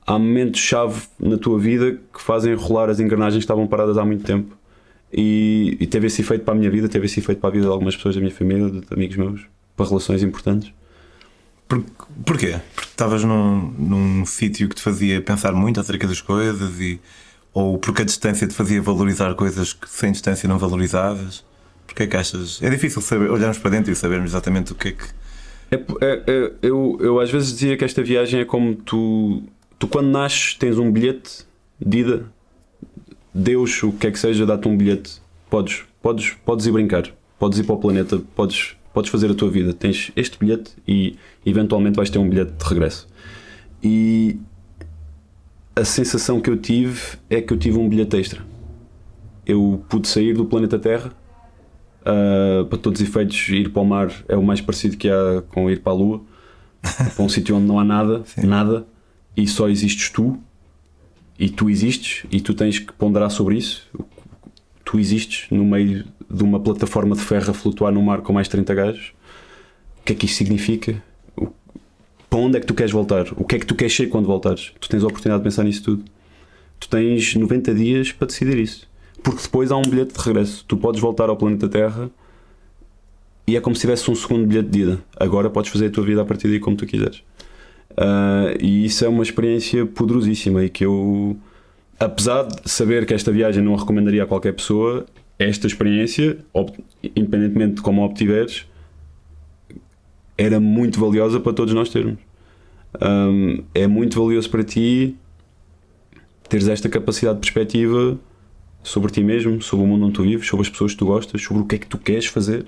há 0.05 0.17
momentos-chave 0.17 1.03
na 1.19 1.37
tua 1.37 1.59
vida 1.59 1.99
que 2.13 2.21
fazem 2.21 2.53
rolar 2.53 2.89
as 2.89 2.99
engrenagens 2.99 3.39
que 3.39 3.45
estavam 3.45 3.67
paradas 3.67 3.97
há 3.97 4.05
muito 4.05 4.23
tempo. 4.23 4.55
E, 5.13 5.77
e, 5.79 5.87
teve 5.87 6.07
esse 6.07 6.21
efeito 6.21 6.45
para 6.45 6.53
a 6.53 6.57
minha 6.57 6.71
vida, 6.71 6.87
teve 6.87 7.05
esse 7.05 7.19
efeito 7.19 7.39
para 7.39 7.49
a 7.49 7.51
vida 7.51 7.65
de 7.65 7.71
algumas 7.71 7.95
pessoas 7.95 8.15
da 8.15 8.21
minha 8.21 8.33
família, 8.33 8.69
de 8.69 8.81
amigos 8.91 9.17
meus, 9.17 9.41
para 9.75 9.85
relações 9.85 10.23
importantes. 10.23 10.73
Por, 11.67 11.83
porquê? 12.25 12.59
Porque 12.73 12.89
estavas 12.89 13.23
num, 13.23 13.73
num 13.77 14.25
sítio 14.25 14.69
que 14.69 14.75
te 14.75 14.81
fazia 14.81 15.21
pensar 15.21 15.51
muito 15.51 15.79
acerca 15.79 16.07
das 16.07 16.21
coisas 16.21 16.79
e 16.79 16.99
ou 17.53 17.77
porque 17.77 18.01
a 18.01 18.05
distância 18.05 18.47
te 18.47 18.53
fazia 18.53 18.81
valorizar 18.81 19.33
coisas 19.35 19.73
que 19.73 19.89
sem 19.89 20.11
distância 20.11 20.47
não 20.47 20.57
valorizavas? 20.57 21.43
Porque 21.85 22.03
é 22.03 22.07
que 22.07 22.15
achas? 22.15 22.61
É 22.61 22.69
difícil 22.69 23.01
saber, 23.01 23.29
olharmos 23.29 23.57
para 23.57 23.71
dentro 23.71 23.91
e 23.91 23.95
sabermos 23.95 24.31
exatamente 24.31 24.71
o 24.71 24.75
que 24.75 24.89
é 24.89 24.91
que. 24.91 25.03
É, 25.71 25.75
é, 25.75 26.23
é, 26.27 26.51
eu, 26.61 26.97
eu 27.01 27.19
às 27.19 27.29
vezes 27.29 27.51
dizia 27.51 27.75
que 27.75 27.83
esta 27.83 28.01
viagem 28.01 28.41
é 28.41 28.45
como 28.45 28.75
tu. 28.75 29.43
Tu, 29.81 29.87
quando 29.87 30.09
nasces, 30.09 30.53
tens 30.53 30.77
um 30.77 30.91
bilhete 30.91 31.43
de 31.83 31.97
ida. 31.97 32.25
Deus, 33.33 33.81
o 33.81 33.91
que 33.91 34.05
é 34.05 34.11
que 34.11 34.19
seja, 34.19 34.45
dá-te 34.45 34.67
um 34.67 34.77
bilhete. 34.77 35.19
Podes, 35.49 35.85
podes, 36.03 36.35
podes 36.45 36.67
ir 36.67 36.71
brincar, 36.71 37.11
podes 37.39 37.57
ir 37.57 37.63
para 37.63 37.73
o 37.73 37.79
planeta, 37.79 38.21
podes, 38.35 38.75
podes 38.93 39.09
fazer 39.09 39.31
a 39.31 39.33
tua 39.33 39.49
vida. 39.49 39.73
Tens 39.73 40.11
este 40.15 40.37
bilhete 40.37 40.73
e 40.87 41.17
eventualmente 41.43 41.95
vais 41.95 42.11
ter 42.11 42.19
um 42.19 42.29
bilhete 42.29 42.51
de 42.51 42.63
regresso. 42.63 43.07
E 43.83 44.37
a 45.75 45.83
sensação 45.83 46.39
que 46.39 46.51
eu 46.51 46.57
tive 46.57 47.17
é 47.27 47.41
que 47.41 47.51
eu 47.51 47.57
tive 47.57 47.79
um 47.79 47.89
bilhete 47.89 48.17
extra. 48.17 48.45
Eu 49.47 49.83
pude 49.89 50.07
sair 50.07 50.35
do 50.35 50.45
planeta 50.45 50.77
Terra 50.77 51.11
Uh, 52.01 52.65
para 52.65 52.79
todos 52.79 52.99
os 52.99 53.07
efeitos, 53.07 53.47
ir 53.49 53.71
para 53.71 53.79
o 53.79 53.85
mar 53.85 54.11
é 54.27 54.35
o 54.35 54.41
mais 54.41 54.59
parecido 54.59 54.97
que 54.97 55.07
há 55.07 55.43
com 55.49 55.69
ir 55.69 55.81
para 55.81 55.93
a 55.93 55.95
lua, 55.95 56.19
para 57.15 57.23
um 57.23 57.29
sítio 57.29 57.55
onde 57.55 57.67
não 57.67 57.79
há 57.79 57.83
nada, 57.83 58.23
Sim. 58.25 58.47
nada, 58.47 58.87
e 59.35 59.47
só 59.47 59.69
existes 59.69 60.09
tu, 60.09 60.37
e 61.39 61.49
tu 61.49 61.69
existes, 61.69 62.25
e 62.31 62.39
tu 62.39 62.53
tens 62.53 62.79
que 62.79 62.93
ponderar 62.93 63.31
sobre 63.31 63.57
isso. 63.57 63.89
Tu 64.83 64.99
existes 64.99 65.47
no 65.49 65.65
meio 65.65 66.05
de 66.29 66.43
uma 66.43 66.59
plataforma 66.59 67.15
de 67.15 67.21
ferro 67.21 67.51
a 67.51 67.53
flutuar 67.53 67.91
no 67.91 68.01
mar 68.01 68.21
com 68.21 68.33
mais 68.33 68.47
30 68.47 68.73
gajos. 68.73 69.13
O 69.99 70.03
que 70.03 70.13
é 70.13 70.15
que 70.15 70.25
isto 70.25 70.37
significa? 70.37 71.01
Para 72.29 72.39
onde 72.39 72.57
é 72.57 72.59
que 72.59 72.67
tu 72.67 72.73
queres 72.73 72.91
voltar? 72.91 73.25
O 73.37 73.43
que 73.43 73.55
é 73.55 73.59
que 73.59 73.65
tu 73.65 73.75
queres 73.75 73.95
ser 73.95 74.07
quando 74.07 74.25
voltares? 74.25 74.71
Tu 74.79 74.89
tens 74.89 75.03
a 75.03 75.07
oportunidade 75.07 75.41
de 75.41 75.49
pensar 75.49 75.63
nisso 75.63 75.83
tudo. 75.83 76.05
Tu 76.79 76.89
tens 76.89 77.35
90 77.35 77.73
dias 77.73 78.11
para 78.11 78.27
decidir 78.27 78.57
isso 78.57 78.91
porque 79.23 79.41
depois 79.43 79.71
há 79.71 79.77
um 79.77 79.81
bilhete 79.81 80.13
de 80.13 80.19
regresso. 80.19 80.65
Tu 80.67 80.77
podes 80.77 80.99
voltar 80.99 81.29
ao 81.29 81.37
planeta 81.37 81.67
Terra 81.69 82.09
e 83.47 83.55
é 83.55 83.61
como 83.61 83.75
se 83.75 83.81
tivesse 83.81 84.09
um 84.09 84.15
segundo 84.15 84.47
bilhete 84.47 84.69
de 84.69 84.81
ida. 84.81 85.03
Agora 85.17 85.49
podes 85.49 85.71
fazer 85.71 85.87
a 85.87 85.89
tua 85.89 86.03
vida 86.03 86.21
a 86.21 86.25
partir 86.25 86.47
daí 86.47 86.59
como 86.59 86.75
tu 86.75 86.85
quiseres. 86.85 87.23
Uh, 87.97 88.57
e 88.59 88.85
isso 88.85 89.03
é 89.05 89.09
uma 89.09 89.23
experiência 89.23 89.85
poderosíssima 89.85 90.63
e 90.63 90.69
que 90.69 90.85
eu, 90.85 91.37
apesar 91.99 92.43
de 92.43 92.69
saber 92.69 93.05
que 93.05 93.13
esta 93.13 93.31
viagem 93.31 93.63
não 93.63 93.75
a 93.75 93.77
recomendaria 93.77 94.23
a 94.23 94.27
qualquer 94.27 94.53
pessoa, 94.53 95.05
esta 95.37 95.67
experiência, 95.67 96.37
independentemente 97.15 97.75
de 97.75 97.81
como 97.81 98.01
a 98.01 98.05
obtiveres, 98.05 98.65
era 100.37 100.59
muito 100.59 100.99
valiosa 100.99 101.39
para 101.39 101.53
todos 101.53 101.73
nós 101.73 101.89
termos. 101.89 102.17
Um, 103.01 103.63
é 103.73 103.87
muito 103.87 104.21
valioso 104.21 104.49
para 104.49 104.63
ti 104.63 105.15
teres 106.49 106.67
esta 106.67 106.89
capacidade 106.89 107.35
de 107.35 107.41
perspectiva 107.41 108.19
sobre 108.83 109.11
ti 109.11 109.23
mesmo, 109.23 109.61
sobre 109.61 109.85
o 109.85 109.87
mundo 109.87 110.05
onde 110.05 110.13
tu 110.13 110.23
vives, 110.23 110.47
sobre 110.47 110.63
as 110.63 110.69
pessoas 110.69 110.91
que 110.91 110.97
tu 110.97 111.05
gostas, 111.05 111.41
sobre 111.41 111.63
o 111.63 111.65
que 111.65 111.75
é 111.75 111.77
que 111.77 111.87
tu 111.87 111.97
queres 111.97 112.25
fazer, 112.25 112.65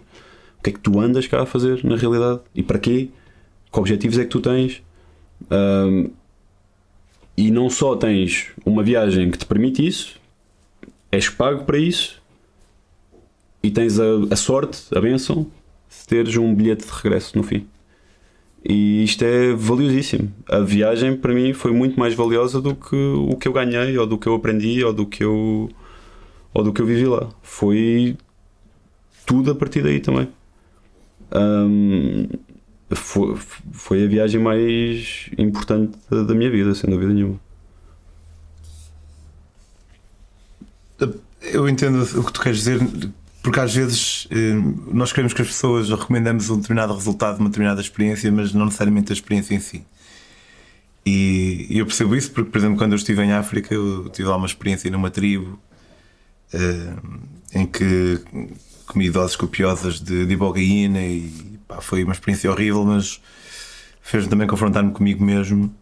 o 0.60 0.64
que 0.64 0.70
é 0.70 0.74
que 0.74 0.80
tu 0.80 1.00
andas 1.00 1.28
cá 1.28 1.42
a 1.42 1.46
fazer 1.46 1.84
na 1.84 1.98
realidade 1.98 2.40
e 2.56 2.64
para 2.64 2.80
quê, 2.80 3.10
que 3.72 3.80
objetivos 3.80 4.18
é 4.18 4.24
que 4.24 4.30
tu 4.30 4.40
tens. 4.40 4.82
Um, 5.52 6.10
e 7.36 7.50
não 7.52 7.70
só 7.70 7.96
tens 7.96 8.52
uma 8.66 8.84
viagem 8.84 9.32
que 9.32 9.38
te 9.38 9.46
permite 9.46 9.86
isso, 9.86 10.20
és 11.12 11.30
pago 11.30 11.64
para 11.66 11.78
isso 11.78 12.22
e 13.62 13.72
tens 13.72 14.00
a, 14.00 14.06
a 14.32 14.36
sorte, 14.36 14.84
a 14.96 15.00
bênção 15.00 15.48
de 15.90 16.08
teres 16.08 16.36
um 16.38 16.54
bilhete 16.54 16.86
de 16.86 16.92
regresso 16.92 17.38
no 17.38 17.44
fim. 17.44 17.66
E 18.64 19.04
isto 19.04 19.24
é 19.24 19.54
valiosíssimo. 19.54 20.32
A 20.48 20.60
viagem 20.60 21.18
para 21.18 21.34
mim 21.34 21.54
foi 21.54 21.72
muito 21.72 22.00
mais 22.00 22.14
valiosa 22.14 22.62
do 22.62 22.76
que 22.76 22.96
o 22.96 23.36
que 23.36 23.48
eu 23.48 23.54
ganhei, 23.54 23.98
ou 23.98 24.08
do 24.08 24.18
que 24.18 24.28
eu 24.28 24.36
aprendi, 24.36 24.84
ou 24.84 24.94
do 24.94 25.06
que 25.06 25.24
eu 25.24 25.70
ou 26.54 26.64
do 26.64 26.72
que 26.72 26.82
eu 26.82 26.86
vivi 26.86 27.06
lá. 27.06 27.30
Foi 27.42 28.16
tudo 29.26 29.52
a 29.52 29.56
partir 29.56 29.82
daí 29.82 30.00
também. 30.00 30.30
Um, 31.36 32.28
foi, 32.96 33.38
foi 33.72 34.04
a 34.04 34.08
viagem 34.08 34.42
mais 34.42 35.30
importante 35.38 35.98
da, 36.10 36.34
minha 36.34 36.50
vida, 36.50 36.74
sem 36.76 36.90
dúvida 36.90 37.14
nenhuma. 37.14 37.40
Eu 41.42 41.68
entendo 41.68 42.04
o 42.20 42.24
que 42.24 42.34
tu 42.34 42.42
queres 42.42 42.60
dizer, 42.60 42.80
porque 43.42 43.60
às 43.60 43.74
vezes 43.76 44.28
eh, 44.32 44.54
nós 44.92 45.12
queremos 45.12 45.34
que 45.34 45.42
as 45.42 45.48
pessoas 45.48 45.90
recomendamos 45.90 46.50
um 46.50 46.58
determinado 46.58 46.94
resultado, 46.94 47.40
uma 47.40 47.50
determinada 47.50 47.82
experiência, 47.82 48.32
mas 48.32 48.54
não 48.54 48.66
necessariamente 48.66 49.12
a 49.12 49.14
experiência 49.14 49.54
em 49.54 49.60
si. 49.60 49.86
E 51.06 51.68
eu 51.70 51.86
percebo 51.86 52.16
isso 52.16 52.32
porque, 52.32 52.50
por 52.50 52.58
exemplo, 52.58 52.78
quando 52.78 52.94
eu 52.94 52.98
estive 52.98 53.22
em 53.22 53.34
África, 53.34 53.74
eu 53.74 54.10
tive 54.10 54.30
lá 54.30 54.38
uma 54.38 54.48
experiência 54.48 54.90
numa 54.90 55.12
tribo 55.12 55.60
uh, 56.54 57.20
em 57.54 57.66
que 57.66 58.22
comi 58.86 59.10
doses 59.10 59.36
copiosas 59.36 60.00
de, 60.00 60.26
de 60.26 60.34
ibogaína 60.34 61.02
e 61.02 61.53
pá, 61.74 61.82
foi 61.82 62.04
uma 62.04 62.14
experiência 62.14 62.52
horrível, 62.52 62.84
mas 62.86 63.22
fez-me 64.02 64.30
também 64.30 64.48
confrontar-me 64.48 64.92
comigo 64.92 65.24
mesmo 65.24 65.74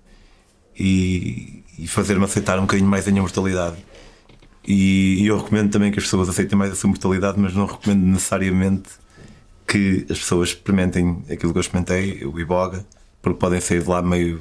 e, 0.78 1.64
e 1.78 1.88
fazer-me 1.88 2.24
aceitar 2.24 2.58
um 2.60 2.62
bocadinho 2.62 2.90
mais 2.90 3.08
a 3.08 3.12
minha 3.12 3.22
mortalidade. 3.22 3.78
E, 4.66 5.24
e, 5.24 5.28
eu 5.28 5.38
recomendo 5.38 5.72
também 5.72 5.92
que 5.92 6.00
as 6.00 6.06
pessoas 6.06 6.30
aceitem 6.30 6.58
mais 6.58 6.72
a 6.72 6.76
sua 6.76 6.90
mortalidade, 6.90 7.40
mas 7.40 7.54
não 7.54 7.66
recomendo 7.66 8.06
necessariamente 8.06 8.90
que 9.68 10.06
as 10.10 10.20
pessoas 10.20 10.50
experimentem 10.50 11.24
aquilo 11.32 11.52
que 11.52 11.58
eu 11.58 11.62
experimentei, 11.62 12.26
o 12.26 12.40
iboga, 12.40 12.86
porque 13.22 13.40
podem 13.40 13.60
sair 13.60 13.82
de 13.82 13.90
lá 13.90 14.02
meio, 14.02 14.40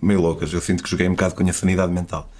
meio 0.00 0.20
loucas. 0.20 0.52
Eu 0.52 0.60
sinto 0.60 0.82
que 0.82 0.90
joguei 0.90 1.08
um 1.08 1.12
bocado 1.12 1.34
com 1.34 1.40
a 1.40 1.44
minha 1.44 1.52
sanidade 1.52 1.92
mental. 1.92 2.30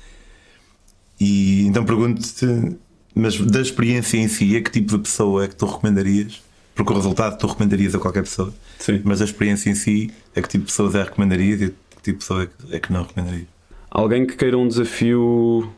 E 1.19 1.66
então 1.66 1.85
pergunto-te 1.85 2.77
mas 3.19 3.40
da 3.40 3.62
experiência 3.62 4.19
em 4.19 4.29
si, 4.29 4.55
a 4.55 4.62
que 4.62 4.71
tipo 4.71 4.95
de 4.95 5.03
pessoa 5.03 5.45
é 5.45 5.49
que 5.49 5.57
tu 5.57 5.64
recomendarias 5.64 6.42
Porque 6.76 6.92
o 6.92 6.94
resultado 6.94 7.38
tu 7.38 7.46
recomendarias 7.46 7.94
a 7.94 7.98
qualquer 7.98 8.22
pessoa, 8.22 8.52
Sim. 8.78 9.00
mas 9.02 9.20
a 9.22 9.24
experiência 9.24 9.70
em 9.70 9.74
si, 9.74 10.10
a 10.36 10.40
que 10.42 10.48
tipo 10.48 10.64
de 10.66 10.70
pessoas 10.70 10.94
é 10.94 11.02
que 11.02 11.08
recomendarias 11.08 11.62
e 11.62 11.68
que 11.70 12.02
tipo 12.02 12.04
de 12.04 12.12
pessoa 12.18 12.42
é 12.42 12.46
que- 12.80 12.88
é 12.90 12.92
não 12.92 13.02
recomendarias? 13.02 13.48
Alguém 13.90 14.26
que 14.26 14.36
queira 14.36 14.58
um 14.58 14.68
desafio 14.68 15.72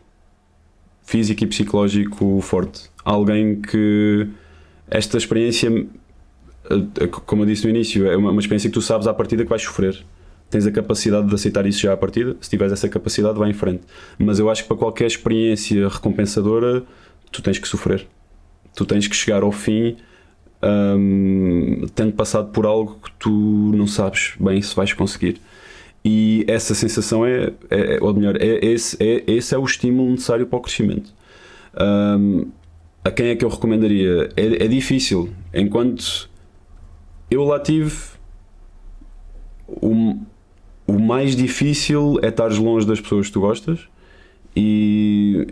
físico 1.04 1.44
e 1.44 1.46
psicológico 1.46 2.40
forte. 2.42 2.90
Alguém 3.04 3.60
que 3.60 4.26
esta 4.90 5.16
experiência, 5.16 5.68
eh, 5.70 6.74
eh, 7.00 7.06
como 7.06 7.42
eu 7.42 7.46
disse 7.46 7.64
no 7.64 7.70
início, 7.70 8.06
é 8.06 8.16
uma, 8.16 8.30
uma 8.32 8.40
experiência 8.40 8.68
que 8.68 8.74
tu 8.74 8.82
sabes 8.82 9.06
à 9.06 9.14
partida 9.14 9.44
que 9.44 9.48
vais 9.48 9.62
sofrer. 9.62 10.04
Tens 10.50 10.66
a 10.66 10.70
capacidade 10.72 11.28
de 11.28 11.34
aceitar 11.34 11.64
isso 11.66 11.80
já 11.80 11.92
à 11.92 11.96
partida. 11.96 12.36
Se 12.40 12.50
tiveres 12.50 12.72
essa 12.72 12.88
capacidade, 12.88 13.38
vai 13.38 13.50
em 13.50 13.54
frente. 13.54 13.82
Mas 14.18 14.38
eu 14.38 14.50
acho 14.50 14.62
que 14.62 14.68
para 14.68 14.76
qualquer 14.78 15.06
experiência 15.06 15.88
recompensadora, 15.88 16.82
tu 17.30 17.40
tens 17.42 17.58
que 17.58 17.68
sofrer. 17.68 18.06
Tu 18.74 18.84
tens 18.84 19.06
que 19.06 19.14
chegar 19.14 19.42
ao 19.42 19.52
fim 19.52 19.96
hum, 20.62 21.86
tendo 21.94 22.12
passado 22.12 22.50
por 22.50 22.66
algo 22.66 22.98
que 23.02 23.10
tu 23.18 23.30
não 23.74 23.86
sabes 23.86 24.34
bem 24.38 24.60
se 24.60 24.74
vais 24.74 24.92
conseguir. 24.92 25.40
E 26.04 26.44
essa 26.48 26.74
sensação 26.74 27.26
é, 27.26 27.52
é 27.70 27.98
ou 28.00 28.14
melhor, 28.14 28.36
é, 28.40 28.64
esse, 28.64 28.96
é, 29.00 29.24
esse 29.26 29.54
é 29.54 29.58
o 29.58 29.64
estímulo 29.64 30.10
necessário 30.10 30.46
para 30.46 30.58
o 30.58 30.62
crescimento. 30.62 31.12
Hum, 32.18 32.46
a 33.04 33.10
quem 33.10 33.28
é 33.28 33.36
que 33.36 33.44
eu 33.44 33.48
recomendaria? 33.48 34.28
É, 34.36 34.64
é 34.64 34.68
difícil. 34.68 35.30
Enquanto 35.52 36.28
eu 37.30 37.44
lá 37.44 37.60
tive, 37.60 37.94
o, 39.66 40.16
o 40.86 40.98
mais 40.98 41.36
difícil 41.36 42.18
é 42.22 42.28
estar 42.28 42.50
longe 42.52 42.86
das 42.86 43.00
pessoas 43.00 43.26
que 43.26 43.32
tu 43.32 43.40
gostas. 43.40 43.80
E 44.56 45.46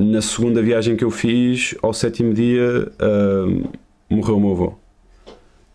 na 0.00 0.22
segunda 0.22 0.62
viagem 0.62 0.96
que 0.96 1.04
eu 1.04 1.10
fiz, 1.10 1.74
ao 1.82 1.92
sétimo 1.92 2.32
dia, 2.32 2.90
hum, 3.00 3.64
morreu 4.08 4.36
o 4.36 4.40
meu 4.40 4.50
avô. 4.52 4.74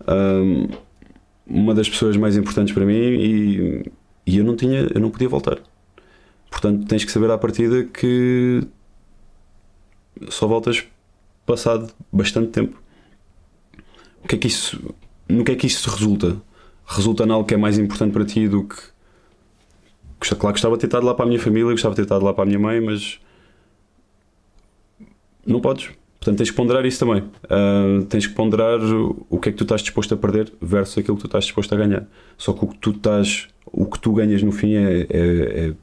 Hum, 0.07 0.67
uma 1.47 1.73
das 1.75 1.87
pessoas 1.87 2.17
mais 2.17 2.35
importantes 2.35 2.73
para 2.73 2.85
mim 2.85 2.93
e, 2.93 3.91
e 4.25 4.37
eu 4.37 4.43
não 4.43 4.55
tinha, 4.55 4.87
eu 4.93 4.99
não 4.99 5.11
podia 5.11 5.29
voltar. 5.29 5.59
Portanto, 6.49 6.85
tens 6.87 7.05
que 7.05 7.11
saber 7.11 7.29
à 7.29 7.37
partida 7.37 7.83
que 7.83 8.63
só 10.29 10.47
voltas 10.47 10.83
passado 11.45 11.93
bastante 12.11 12.51
tempo. 12.51 12.81
O 14.23 14.27
que 14.27 14.35
é 14.35 14.37
que 14.37 14.47
isso, 14.47 14.95
no 15.29 15.43
que 15.43 15.51
é 15.51 15.55
que 15.55 15.67
isso 15.67 15.89
resulta? 15.89 16.41
Resulta 16.85 17.25
em 17.25 17.31
algo 17.31 17.47
que 17.47 17.53
é 17.53 17.57
mais 17.57 17.77
importante 17.77 18.11
para 18.11 18.25
ti 18.25 18.47
do 18.47 18.63
que. 18.63 18.95
Claro, 20.19 20.53
gostava 20.53 20.75
de 20.75 20.81
ter 20.81 20.87
estado 20.87 21.05
lá 21.05 21.13
para 21.13 21.25
a 21.25 21.27
minha 21.27 21.39
família, 21.39 21.69
gostava 21.69 21.93
de 21.93 21.97
ter 21.97 22.03
estado 22.03 22.25
lá 22.25 22.33
para 22.33 22.43
a 22.43 22.47
minha 22.47 22.57
mãe, 22.57 22.81
mas 22.81 23.19
não 25.45 25.59
podes. 25.59 25.89
Portanto, 26.19 26.37
tens 26.37 26.49
que 26.49 26.55
ponderar 26.55 26.85
isso 26.85 26.99
também. 27.05 27.23
Ah, 27.49 28.03
tens 28.09 28.25
que 28.25 28.33
ponderar 28.33 28.79
o 29.29 29.39
que 29.39 29.49
é 29.49 29.51
que 29.51 29.57
tu 29.57 29.63
estás 29.63 29.81
disposto 29.81 30.13
a 30.13 30.17
perder 30.17 30.51
versus 30.61 30.97
aquilo 30.97 31.15
que 31.17 31.21
tu 31.21 31.27
estás 31.27 31.45
disposto 31.45 31.73
a 31.73 31.77
ganhar. 31.77 32.05
Só 32.37 32.51
que 32.53 32.65
o 32.65 32.67
que 32.67 32.77
tu 32.77 32.91
estás, 32.91 33.47
o 33.65 33.85
que 33.85 33.99
tu 33.99 34.13
ganhas 34.13 34.41
no 34.41 34.51
fim 34.51 34.73
é, 34.73 35.01
é, 35.01 35.07
é, 35.09 35.73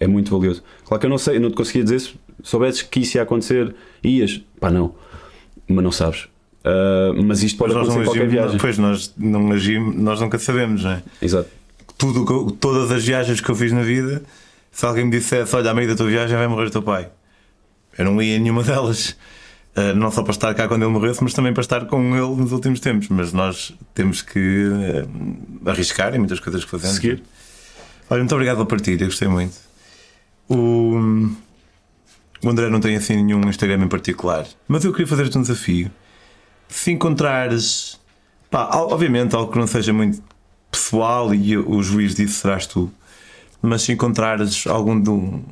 é 0.00 0.06
muito 0.06 0.30
valioso. 0.36 0.62
Claro 0.84 1.00
que 1.00 1.06
eu 1.06 1.10
não 1.10 1.18
sei, 1.18 1.36
eu 1.36 1.40
não 1.40 1.50
te 1.50 1.56
conseguia 1.56 1.82
dizer 1.84 2.00
se 2.00 2.14
soubesses 2.42 2.82
que 2.82 3.00
isso 3.00 3.16
ia 3.16 3.22
acontecer, 3.22 3.74
ias, 4.04 4.42
pá, 4.60 4.70
não, 4.70 4.94
mas 5.66 5.82
não 5.82 5.92
sabes. 5.92 6.28
Ah, 6.64 7.12
mas 7.24 7.42
isto 7.42 7.56
pode 7.56 7.72
Mas 7.72 7.86
nós 7.86 7.96
acontecer 7.96 8.02
em 8.02 8.04
qualquer 8.04 8.22
agimos, 8.26 8.42
viagem. 8.42 8.58
pois 8.60 8.78
nós 8.78 9.14
não 9.16 9.52
agimos, 9.52 9.96
nós 9.96 10.20
nunca 10.20 10.38
sabemos, 10.38 10.84
não 10.84 10.90
é? 10.92 11.02
Exato. 11.22 11.48
Tudo, 11.96 12.52
todas 12.52 12.92
as 12.92 13.04
viagens 13.04 13.40
que 13.40 13.50
eu 13.50 13.54
fiz 13.54 13.72
na 13.72 13.82
vida, 13.82 14.22
se 14.70 14.84
alguém 14.86 15.04
me 15.04 15.10
dissesse, 15.10 15.56
olha, 15.56 15.70
a 15.70 15.74
meio 15.74 15.88
da 15.88 15.96
tua 15.96 16.06
viagem 16.06 16.36
vai 16.36 16.46
morrer 16.46 16.66
o 16.66 16.70
teu 16.70 16.82
pai, 16.82 17.08
eu 17.98 18.04
não 18.04 18.22
ia 18.22 18.36
em 18.36 18.40
nenhuma 18.40 18.62
delas. 18.64 19.16
Uh, 19.76 19.94
não 19.94 20.10
só 20.10 20.22
para 20.22 20.32
estar 20.32 20.54
cá 20.54 20.66
quando 20.66 20.82
ele 20.82 20.90
morresse, 20.92 21.22
mas 21.22 21.32
também 21.34 21.52
para 21.52 21.60
estar 21.60 21.84
com 21.86 22.16
ele 22.16 22.40
nos 22.40 22.50
últimos 22.52 22.80
tempos. 22.80 23.08
Mas 23.08 23.32
nós 23.32 23.72
temos 23.94 24.22
que 24.22 24.38
uh, 24.66 25.68
arriscar 25.70 26.14
em 26.14 26.18
muitas 26.18 26.40
coisas 26.40 26.64
que 26.64 26.70
fazemos. 26.70 26.96
Seguir. 26.96 27.22
Olha, 28.10 28.20
muito 28.20 28.32
obrigado 28.34 28.56
pela 28.56 28.66
partilha, 28.66 29.04
gostei 29.06 29.28
muito. 29.28 29.54
O, 30.48 31.28
o 32.42 32.48
André 32.48 32.70
não 32.70 32.80
tem 32.80 32.96
assim 32.96 33.22
nenhum 33.22 33.40
Instagram 33.48 33.84
em 33.84 33.88
particular, 33.88 34.46
mas 34.66 34.84
eu 34.84 34.92
queria 34.92 35.06
fazer-te 35.06 35.36
um 35.36 35.42
desafio. 35.42 35.90
Se 36.68 36.90
encontrares, 36.90 38.00
pá, 38.50 38.70
obviamente 38.76 39.36
algo 39.36 39.52
que 39.52 39.58
não 39.58 39.66
seja 39.66 39.92
muito 39.92 40.22
pessoal 40.70 41.34
e 41.34 41.56
o 41.56 41.82
juiz 41.82 42.14
disso 42.14 42.40
serás 42.40 42.66
tu, 42.66 42.90
mas 43.60 43.82
se 43.82 43.92
encontrares 43.92 44.66
algum 44.66 44.98
de 45.00 45.10
um- 45.10 45.42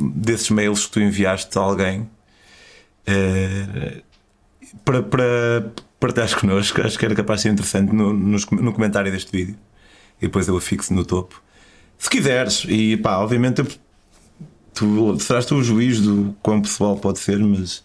desses 0.00 0.50
mails 0.50 0.86
que 0.86 0.92
tu 0.92 1.00
enviaste 1.00 1.56
a 1.58 1.60
alguém 1.60 2.08
eh, 3.06 4.02
para, 4.84 5.02
para 5.02 5.72
partilhares 5.98 6.34
connosco, 6.34 6.80
acho 6.82 6.98
que 6.98 7.04
era 7.04 7.14
capaz 7.14 7.36
de 7.38 7.42
ser 7.42 7.48
interessante 7.52 7.92
no, 7.94 8.12
no 8.12 8.72
comentário 8.72 9.10
deste 9.12 9.30
vídeo 9.32 9.56
e 10.18 10.26
depois 10.26 10.48
eu 10.48 10.56
afixo 10.56 10.92
no 10.94 11.04
topo. 11.04 11.42
Se 11.98 12.08
quiseres, 12.08 12.64
e 12.68 12.96
pá, 12.96 13.18
obviamente 13.18 13.62
tu 14.74 15.18
serás 15.18 15.44
tu 15.44 15.56
o 15.56 15.62
juiz 15.62 16.00
do 16.00 16.34
quão 16.42 16.62
pessoal 16.62 16.96
pode 16.96 17.18
ser, 17.18 17.38
mas 17.38 17.82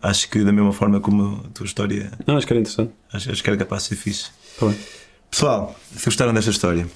acho 0.00 0.28
que 0.28 0.42
da 0.42 0.50
mesma 0.52 0.72
forma 0.72 0.98
como 1.00 1.44
a 1.46 1.48
tua 1.50 1.66
história, 1.66 2.10
Não, 2.26 2.36
acho 2.36 2.46
que 2.46 2.52
era 2.52 2.60
interessante. 2.60 2.92
acho, 3.12 3.30
acho 3.30 3.42
que 3.42 3.50
era 3.50 3.56
capaz 3.56 3.84
de 3.84 3.88
ser 3.90 3.96
fixe. 3.96 4.30
Tá 4.58 4.66
bem. 4.66 4.76
Pessoal, 5.30 5.78
se 5.96 6.04
gostaram 6.06 6.34
desta 6.34 6.50
história, 6.50 6.86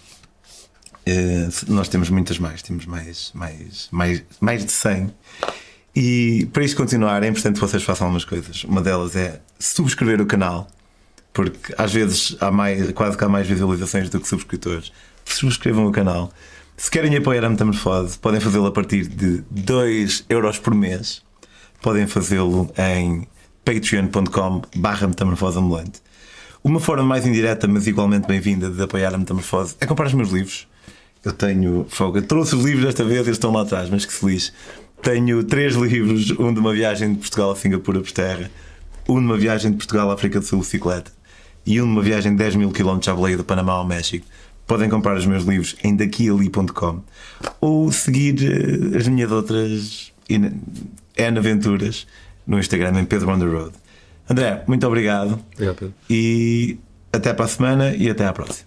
nós 1.68 1.88
temos 1.88 2.10
muitas 2.10 2.38
mais, 2.38 2.62
temos 2.62 2.84
mais, 2.84 3.30
mais, 3.32 3.88
mais, 3.90 4.22
mais 4.40 4.64
de 4.64 4.72
100. 4.72 5.12
E 5.94 6.48
para 6.52 6.64
isto 6.64 6.76
continuar, 6.76 7.22
é 7.22 7.28
importante 7.28 7.54
que 7.54 7.60
vocês 7.60 7.82
façam 7.82 8.06
algumas 8.06 8.24
coisas. 8.24 8.64
Uma 8.64 8.82
delas 8.82 9.14
é 9.14 9.40
subscrever 9.58 10.20
o 10.20 10.26
canal, 10.26 10.68
porque 11.32 11.74
às 11.78 11.92
vezes 11.92 12.36
há 12.40 12.50
mais, 12.50 12.90
quase 12.92 13.16
que 13.16 13.24
há 13.24 13.28
mais 13.28 13.46
visualizações 13.46 14.10
do 14.10 14.20
que 14.20 14.28
subscritores. 14.28 14.92
Subscrevam 15.24 15.86
o 15.86 15.92
canal. 15.92 16.32
Se 16.76 16.90
querem 16.90 17.16
apoiar 17.16 17.44
a 17.44 17.48
Metamorfose, 17.48 18.18
podem 18.18 18.40
fazê-lo 18.40 18.66
a 18.66 18.72
partir 18.72 19.06
de 19.06 19.42
2 19.50 20.26
euros 20.28 20.58
por 20.58 20.74
mês. 20.74 21.22
Podem 21.80 22.06
fazê-lo 22.06 22.70
em 22.76 23.26
patreon.com/barra 23.64 25.06
metamorfose 25.06 25.58
ambulante. 25.58 26.02
Uma 26.62 26.80
forma 26.80 27.04
mais 27.04 27.26
indireta, 27.26 27.66
mas 27.66 27.86
igualmente 27.86 28.26
bem-vinda, 28.26 28.68
de 28.68 28.82
apoiar 28.82 29.14
a 29.14 29.18
Metamorfose 29.18 29.76
é 29.80 29.86
comprar 29.86 30.06
os 30.06 30.14
meus 30.14 30.30
livros. 30.30 30.66
Eu 31.26 31.32
tenho. 31.32 31.84
Eu 32.14 32.22
trouxe 32.22 32.54
os 32.54 32.64
livros 32.64 32.84
desta 32.84 33.02
vez, 33.04 33.22
eles 33.22 33.30
estão 33.30 33.50
lá 33.52 33.62
atrás, 33.62 33.90
mas 33.90 34.06
que 34.06 34.12
se 34.12 34.24
lixe. 34.24 34.52
Tenho 35.02 35.42
três 35.42 35.74
livros: 35.74 36.30
um 36.38 36.54
de 36.54 36.60
uma 36.60 36.72
viagem 36.72 37.14
de 37.14 37.18
Portugal 37.18 37.50
a 37.50 37.56
Singapura 37.56 38.00
por 38.00 38.12
terra, 38.12 38.48
um 39.08 39.18
de 39.18 39.26
uma 39.26 39.36
viagem 39.36 39.72
de 39.72 39.76
Portugal 39.76 40.08
à 40.08 40.14
África 40.14 40.38
do 40.38 40.46
Sul 40.46 40.60
de 40.60 40.64
bicicleta 40.66 41.10
e 41.66 41.82
um 41.82 41.84
de 41.84 41.90
uma 41.90 42.02
viagem 42.02 42.30
de 42.30 42.38
10 42.38 42.54
mil 42.54 42.70
km 42.70 43.00
à 43.08 43.12
boleia 43.12 43.36
do 43.36 43.42
Panamá 43.42 43.72
ao 43.72 43.84
México. 43.84 44.24
Podem 44.68 44.88
comprar 44.88 45.16
os 45.16 45.26
meus 45.26 45.42
livros 45.44 45.74
em 45.82 45.96
daquiali.com 45.96 47.02
ou 47.60 47.90
seguir 47.90 48.36
eh, 48.42 48.96
as 48.96 49.08
minhas 49.08 49.32
outras 49.32 50.12
N 50.28 51.38
aventuras 51.38 52.06
no 52.46 52.56
Instagram 52.56 53.00
em 53.00 53.04
Pedro 53.04 53.30
on 53.30 53.38
the 53.40 53.46
Road. 53.46 53.72
André, 54.30 54.62
muito 54.68 54.86
obrigado 54.86 55.40
Obrigado, 55.54 55.76
Pedro. 55.76 55.94
e 56.08 56.78
até 57.12 57.32
para 57.34 57.44
a 57.46 57.48
semana 57.48 57.94
e 57.96 58.08
até 58.08 58.26
à 58.26 58.32
próxima. 58.32 58.65